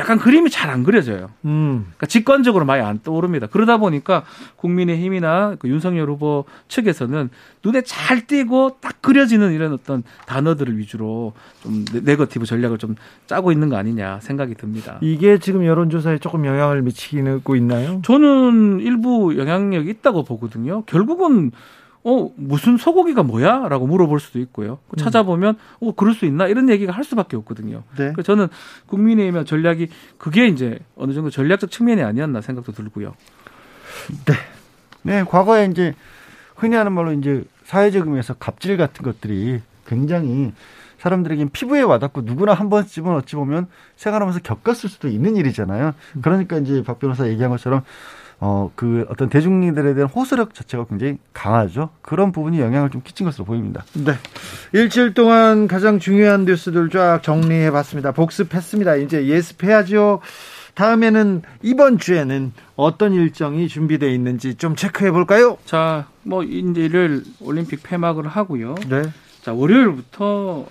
[0.00, 1.30] 약간 그림이 잘 안 그려져요.
[1.44, 1.84] 음.
[1.88, 3.46] 그러니까 직관적으로 많이 안 떠오릅니다.
[3.48, 4.24] 그러다 보니까
[4.56, 7.28] 국민의힘이나 그 윤석열 후보 측에서는
[7.64, 11.32] 눈에 잘 띄고 딱 그려지는 이런 어떤 단어들을 위주로
[11.62, 12.94] 좀 네- 네거티브 전략을 좀
[13.26, 14.98] 짜고 있는 거 아니냐 생각이 듭니다.
[15.00, 18.00] 이게 지금 여론조사에 조금 영향을 미치고 있나요?
[18.04, 20.82] 저는 일부 영향력이 있다고 보거든요.
[20.84, 21.50] 결국은
[22.02, 24.78] 어 무슨 소고기가 뭐야 라고 물어볼 수도 있고요.
[24.96, 27.82] 찾아보면 어 그럴 수 있나 이런 얘기가 할 수밖에 없거든요.
[27.96, 28.12] 네.
[28.12, 28.48] 그래서 저는
[28.86, 33.14] 국민의힘의 전략이 그게 이제 어느 정도 전략적 측면이 아니었나 생각도 들고요.
[35.02, 35.94] 네, 과거에 이제
[36.56, 40.52] 흔히 하는 말로 이제 사회적 의미에서 갑질 같은 것들이 굉장히
[40.98, 45.94] 사람들에게 피부에 와닿고 누구나 한 번쯤은 어찌 보면 생활하면서 겪었을 수도 있는 일이잖아요.
[46.20, 47.82] 그러니까 이제 박 변호사 얘기한 것처럼
[48.40, 51.90] 어, 그 어떤 대중들에 대한 호소력 자체가 굉장히 강하죠.
[52.00, 53.84] 그런 부분이 영향을 좀 끼친 것으로 보입니다.
[53.92, 54.14] 네.
[54.72, 58.12] 일주일 동안 가장 중요한 뉴스들 쫙 정리해 봤습니다.
[58.12, 58.96] 복습했습니다.
[58.96, 60.20] 이제 예습해야죠.
[60.74, 65.58] 다음에는 이번 주에는 어떤 일정이 준비되어 있는지 좀 체크해 볼까요?
[65.66, 68.74] 자, 뭐 이제 일요일 올림픽 폐막을 하고요.
[68.88, 69.02] 네.
[69.42, 70.66] 자, 월요일부터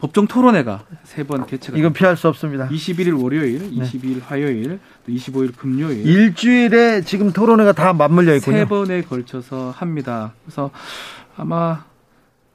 [0.00, 2.68] 법정 토론회가 세 번 개최가 이건 피할 수 없습니다.
[2.68, 3.84] 21일 월요일, 네.
[3.84, 8.56] 22일 화요일, 또 25일 금요일 일주일에 지금 토론회가 다 맞물려 있군요.
[8.56, 10.32] 세 번에 걸쳐서 합니다.
[10.44, 10.70] 그래서
[11.36, 11.84] 아마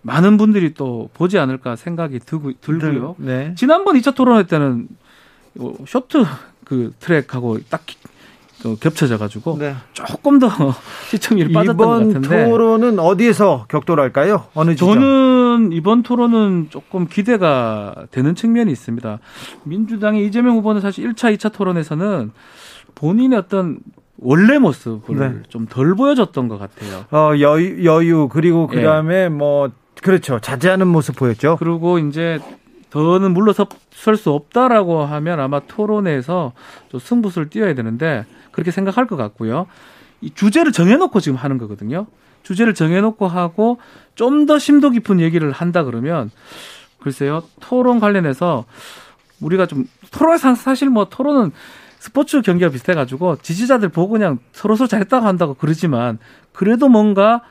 [0.01, 3.15] 많은 분들이 또 보지 않을까 생각이 들고, 들고요.
[3.19, 3.53] 네.
[3.57, 4.87] 지난번 2차 토론회 때는
[5.59, 6.25] 어, 쇼트
[6.65, 7.83] 그 트랙하고 딱
[8.65, 9.75] 기- 그 겹쳐져 가지고 네.
[9.93, 10.47] 조금 더
[11.09, 14.45] 시청률이 빠졌던 것 이번 같은데 토론은 어디에서 격돌할까요?
[14.55, 14.93] 어느 지점?
[14.95, 19.19] 저는 이번 토론은 조금 기대가 되는 측면이 있습니다.
[19.63, 22.31] 민주당의 이재명 후보는 사실 1차, 2차 토론에서는
[22.95, 23.77] 본인의 어떤
[24.17, 25.33] 원래 모습을 네.
[25.49, 27.05] 좀덜 보여줬던 것 같아요.
[27.11, 28.77] 어, 여유, 여유 그리고 예.
[28.77, 29.69] 그다음에 뭐
[30.01, 30.39] 그렇죠.
[30.39, 31.57] 자제하는 모습 보였죠.
[31.59, 32.39] 그리고 이제
[32.91, 36.53] 더는 물러설 수 없다라고 하면 아마 토론에서
[36.89, 38.25] 좀 승부수를 띄어야 되는데
[38.55, 39.67] 그렇게 생각할 것 같고요.
[40.21, 42.07] 이 주제를 정해놓고 지금 하는 거거든요.
[42.43, 43.79] 주제를 정해놓고 하고
[44.15, 46.31] 좀 더 심도 깊은 얘기를 한다 그러면
[47.01, 48.63] 글쎄요 토론 관련해서
[49.41, 51.51] 우리가 좀 토론에서 사실 뭐 토론은
[51.99, 56.17] 스포츠 경기와 비슷해가지고 지지자들 보고 그냥 서로 서로 잘했다고 한다고 그러지만
[56.53, 57.41] 그래도 뭔가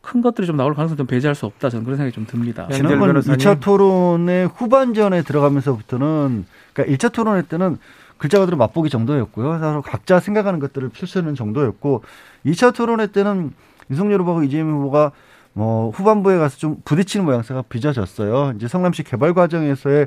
[0.00, 2.66] 큰 것들이 좀 나올 가능성 좀 배제할 수 없다 저는 그런 생각이 좀 듭니다.
[2.72, 7.78] 지난번 2차 토론의 후반전에 들어가면서부터는 그러니까 1차 토론회 때는
[8.20, 9.58] 글자 그대로 맛보기 정도였고요.
[9.58, 12.04] 서로 각자 생각하는 것들을 펼치는 정도였고
[12.44, 13.54] 2차 토론회 때는
[13.90, 15.12] 윤석열 후보가 이재명 후보가
[15.54, 18.52] 뭐 후반부에 가서 좀 부딪히는 모양새가 빚어졌어요.
[18.56, 20.06] 이제 성남시 개발 과정에서의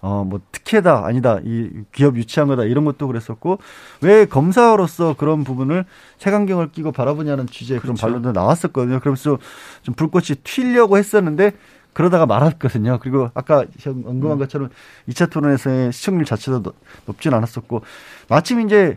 [0.00, 3.58] 어뭐 특혜다 아니다 이 기업 유치한 거다 이런 것도 그랬었고
[4.00, 5.84] 왜 검사로서 그런 부분을
[6.18, 8.06] 색안경을 끼고 바라보냐는 취지의 그런 그렇죠.
[8.08, 8.98] 반론도 나왔었거든요.
[8.98, 9.38] 그러면서
[9.82, 11.52] 좀 불꽃이 튀려고 했었는데
[11.92, 12.98] 그러다가 말았거든요.
[13.02, 14.70] 그리고 아까 형 언급한 것처럼
[15.08, 16.76] 2차 토론에서의 시청률 자체도 높-
[17.06, 17.82] 높진 않았었고
[18.28, 18.96] 마침 이제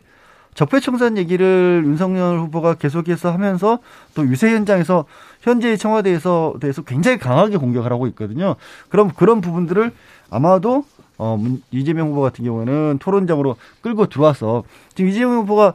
[0.53, 3.79] 적폐청산 얘기를 윤석열 후보가 계속해서 하면서
[4.13, 5.03] 또 유세 현장에서
[5.41, 8.55] 현재 청와대에서 대해서 굉장히 강하게 공격을 하고 있거든요.
[8.87, 9.91] 그럼 그런 부분들을
[10.29, 10.85] 아마도
[11.17, 11.37] 어,
[11.71, 14.63] 이재명 후보 같은 경우는 토론장으로 끌고 들어와서
[14.95, 15.73] 지금 이재명 후보가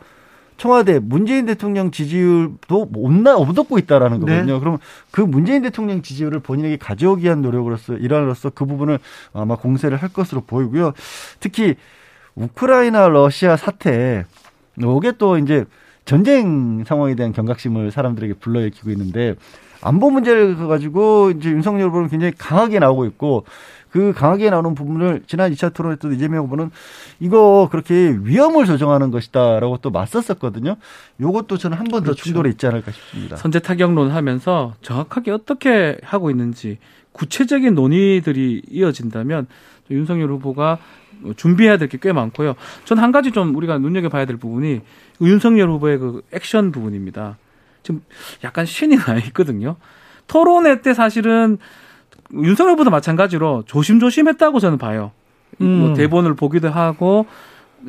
[0.60, 4.26] 청와대 문재인 대통령 지지율도 못 얻고 있다라는 네.
[4.26, 4.52] 거거든요.
[4.52, 4.60] 네.
[4.60, 4.76] 그럼
[5.10, 8.98] 그 문재인 대통령 지지율을 본인에게 가져오기 위한 노력으로서 일환으로서 그 부분을
[9.32, 10.92] 아마 공세를 할 것으로 보이고요.
[11.40, 11.76] 특히
[12.34, 14.26] 우크라이나 러시아 사태
[14.76, 15.64] 이게 또 이제
[16.04, 19.36] 전쟁 상황에 대한 경각심을 사람들에게 불러일으키고 있는데
[19.80, 23.46] 안보 문제를 가지고 이제 윤석열 후보는 굉장히 강하게 나오고 있고
[23.90, 26.70] 그 강하게 나오는 부분을 지난 2차 토론회 때 이재명 후보는
[27.18, 30.76] 이거 그렇게 위험을 조정하는 것이다라고 또 맞섰었거든요.
[31.20, 32.22] 요것도 저는 한 번더 그렇죠.
[32.24, 33.36] 충돌이 있지 않을까 싶습니다.
[33.36, 36.78] 선제 타격론 하면서 정확하게 어떻게 하고 있는지
[37.12, 39.48] 구체적인 논의들이 이어진다면
[39.90, 40.78] 윤석열 후보가
[41.36, 42.54] 준비해야 될 게 꽤 많고요.
[42.84, 44.80] 전 한 가지 좀 우리가 눈여겨봐야 될 부분이
[45.20, 47.36] 윤석열 후보의 그 액션 부분입니다.
[47.82, 48.02] 지금
[48.44, 49.76] 약간 신이 나 있거든요.
[50.28, 51.58] 토론회 때 사실은
[52.34, 55.12] 윤석열 후보도 마찬가지로 조심조심했다고 저는 봐요.
[55.58, 55.78] 뭐 음.
[55.80, 57.26] 뭐 대본을 보기도 하고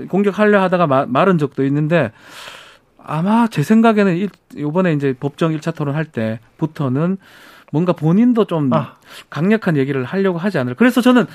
[0.09, 2.11] 공격하려 하다가 마, 말은 적도 있는데
[3.03, 7.17] 아마 제 생각에는 일, 이번에 이제 법정 1차 토론 할 때부터는
[7.71, 8.95] 뭔가 본인도 좀 아.
[9.29, 10.75] 강력한 얘기를 하려고 하지 않을.
[10.75, 11.25] 그래서 저는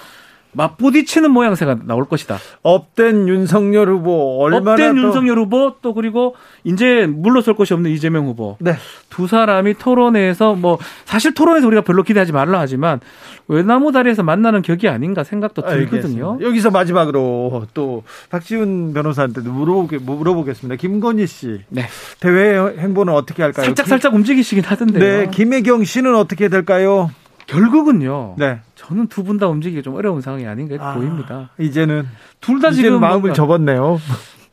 [0.52, 2.38] 맞부딪히는 모양새가 나올 것이다.
[2.62, 5.02] 업된 윤석열 후보 얼마나 업된 또...
[5.02, 6.34] 윤석열 후보 또 그리고
[6.64, 8.56] 이제 물러설 것이 없는 이재명 후보.
[8.60, 8.74] 네.
[9.10, 13.00] 두 사람이 토론회에서 뭐 사실 토론에서 우리가 별로 기대하지 말라 하지만
[13.48, 16.30] 외나무 다리에서 만나는 격이 아닌가 생각도 들거든요.
[16.30, 16.36] 알겠습니다.
[16.40, 20.76] 여기서 마지막으로 또 박지훈 변호사한테 물어보게 물어보겠습니다.
[20.76, 21.60] 김건희 씨.
[21.68, 21.82] 네.
[22.20, 23.66] 대회 행보는 어떻게 할까요?
[23.66, 25.00] 살짝 살짝 움직이시긴 하던데요.
[25.00, 25.30] 네.
[25.30, 27.10] 김혜경 씨는 어떻게 될까요?
[27.46, 28.34] 결국은요.
[28.38, 28.60] 네.
[28.74, 31.50] 저는 두 분 다 움직이기 좀 어려운 상황이 아닌가 아, 보입니다.
[31.58, 32.06] 이제는
[32.40, 33.98] 둘 다 지금 마음을 접었네요.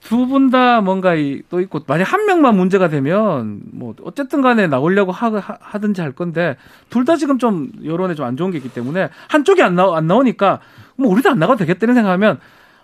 [0.01, 1.13] 두 분 다 뭔가
[1.49, 6.57] 또 있고 만약 한 명만 문제가 되면 뭐 어쨌든 간에 나오려고 하, 하든지 할 건데
[6.89, 10.05] 둘 다 지금 좀 여론에 좀 안 좋은 게 있기 때문에 한쪽이 안 나오 안
[10.07, 10.59] 나오니까
[10.97, 12.39] 뭐 우리도 안 나가도 되겠다는 생각하면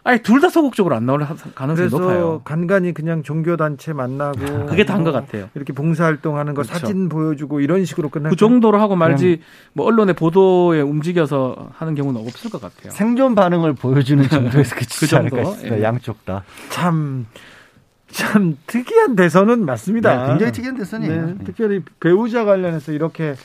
[0.09, 2.41] 아니 둘 다 소극적으로 안 나올 가능성이 높아요.
[2.43, 5.49] 간간히 그냥 종교 단체 만나고 그게 다인 것 같아요.
[5.53, 6.79] 이렇게 봉사 활동하는 거 그렇죠.
[6.79, 9.41] 사진 보여주고 이런 식으로 끝날 그 정도로 하고 말지
[9.73, 12.91] 뭐 언론의 보도에 움직여서 하는 경우는 없을 것 같아요.
[12.91, 15.35] 생존 반응을 보여주는 정도에서 그치지 그 정도?
[15.35, 15.77] 않을까 싶습니다.
[15.77, 15.83] 예.
[15.83, 16.43] 양쪽 다.
[16.69, 17.27] 참.
[18.11, 20.23] 참 특이한 대선은 맞습니다.
[20.23, 21.25] 네, 굉장히 특이한 대선이에요.
[21.27, 23.35] 네, 특별히 배우자 관련해서 이렇게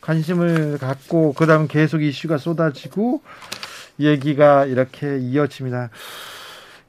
[0.00, 3.20] 관심을 갖고 그다음 계속 이슈가 쏟아지고
[3.98, 5.90] 얘기가 이렇게 이어집니다.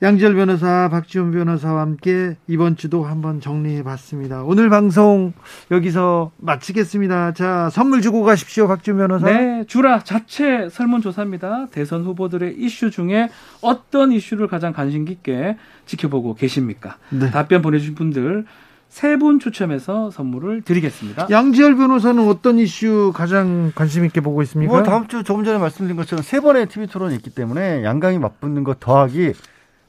[0.02, 4.44] 양지열 변호사, 박지원 변호사와 함께 이번 주도 한번 정리해 봤습니다.
[4.44, 5.32] 오늘 방송
[5.72, 7.34] 여기서 마치겠습니다.
[7.34, 9.28] 자, 선물 주고 가십시오, 박지원 변호사.
[9.28, 11.68] 네, 주라 자체 설문조사입니다.
[11.72, 13.30] 대선 후보들의 이슈 중에
[13.62, 16.98] 어떤 이슈를 가장 관심 깊게 지켜보고 계십니까?
[17.10, 17.32] 네.
[17.32, 18.46] 답변 보내주신 분들
[18.94, 21.26] 세 분 추첨해서 선물을 드리겠습니다.
[21.32, 24.72] 양지열 변호사는 어떤 이슈 가장 관심 있게 보고 있습니까?
[24.72, 28.64] 뭐 다음 주 조금 전에 말씀드린 것처럼 세 번의 TV 토론이 있기 때문에 양강이 맞붙는
[28.64, 29.34] 것 더하기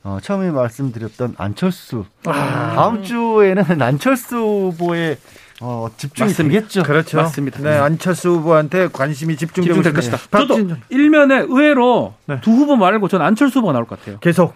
[0.04, 2.06] 어, 처음에 말씀드렸던 안철수.
[2.24, 2.72] 아.
[2.74, 5.18] 다음 주에는 안철수 후보의
[5.60, 6.32] 어, 집중이.
[6.32, 6.82] 되겠죠.
[6.82, 7.18] 그렇죠.
[7.18, 7.60] 맞습니다.
[7.60, 10.16] 네, 안철수 후보한테 관심이 집중될 것이다.
[10.30, 12.40] 저도 일면에 의외로 네.
[12.40, 14.18] 두 후보 말고 전 안철수 후보가 나올 것 같아요.
[14.20, 14.54] 계속.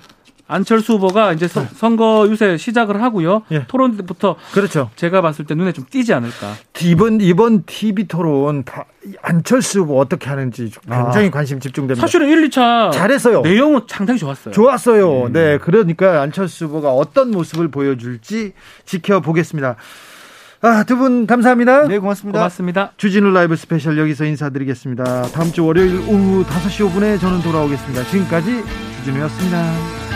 [0.49, 1.69] 안철수 후보가 이제 네.
[1.77, 3.43] 선거 유세 시작을 하고요.
[3.53, 3.67] 예.
[3.69, 4.91] 토론 때부터 그렇죠.
[4.97, 6.55] 제가 봤을 때 눈에 좀 띄지 않을까.
[6.83, 8.65] 이번 이번 TV 토론
[9.23, 11.31] 안철수 후보 어떻게 하는지 굉장히 아.
[11.31, 12.01] 관심 집중됩니다.
[12.01, 13.43] 사실은 1, 2차 잘했어요.
[13.43, 14.53] 내용은 상당히 좋았어요.
[14.55, 15.29] 좋았어요.
[15.31, 18.55] 네, 네 그러니까 안철수 후보가 어떤 모습을 보여줄지
[18.87, 19.77] 지켜보겠습니다.
[20.61, 21.87] 아, 두 분 감사합니다.
[21.87, 22.41] 네, 고맙습니다.
[22.41, 22.93] 고맙습니다.
[22.97, 25.23] 주진우 라이브 스페셜 여기서 인사드리겠습니다.
[25.33, 28.03] 다음 주 월요일 오후 5시 5분에 저는 돌아오겠습니다.
[28.05, 28.65] 지금까지
[28.97, 30.08] 주진우였습니다.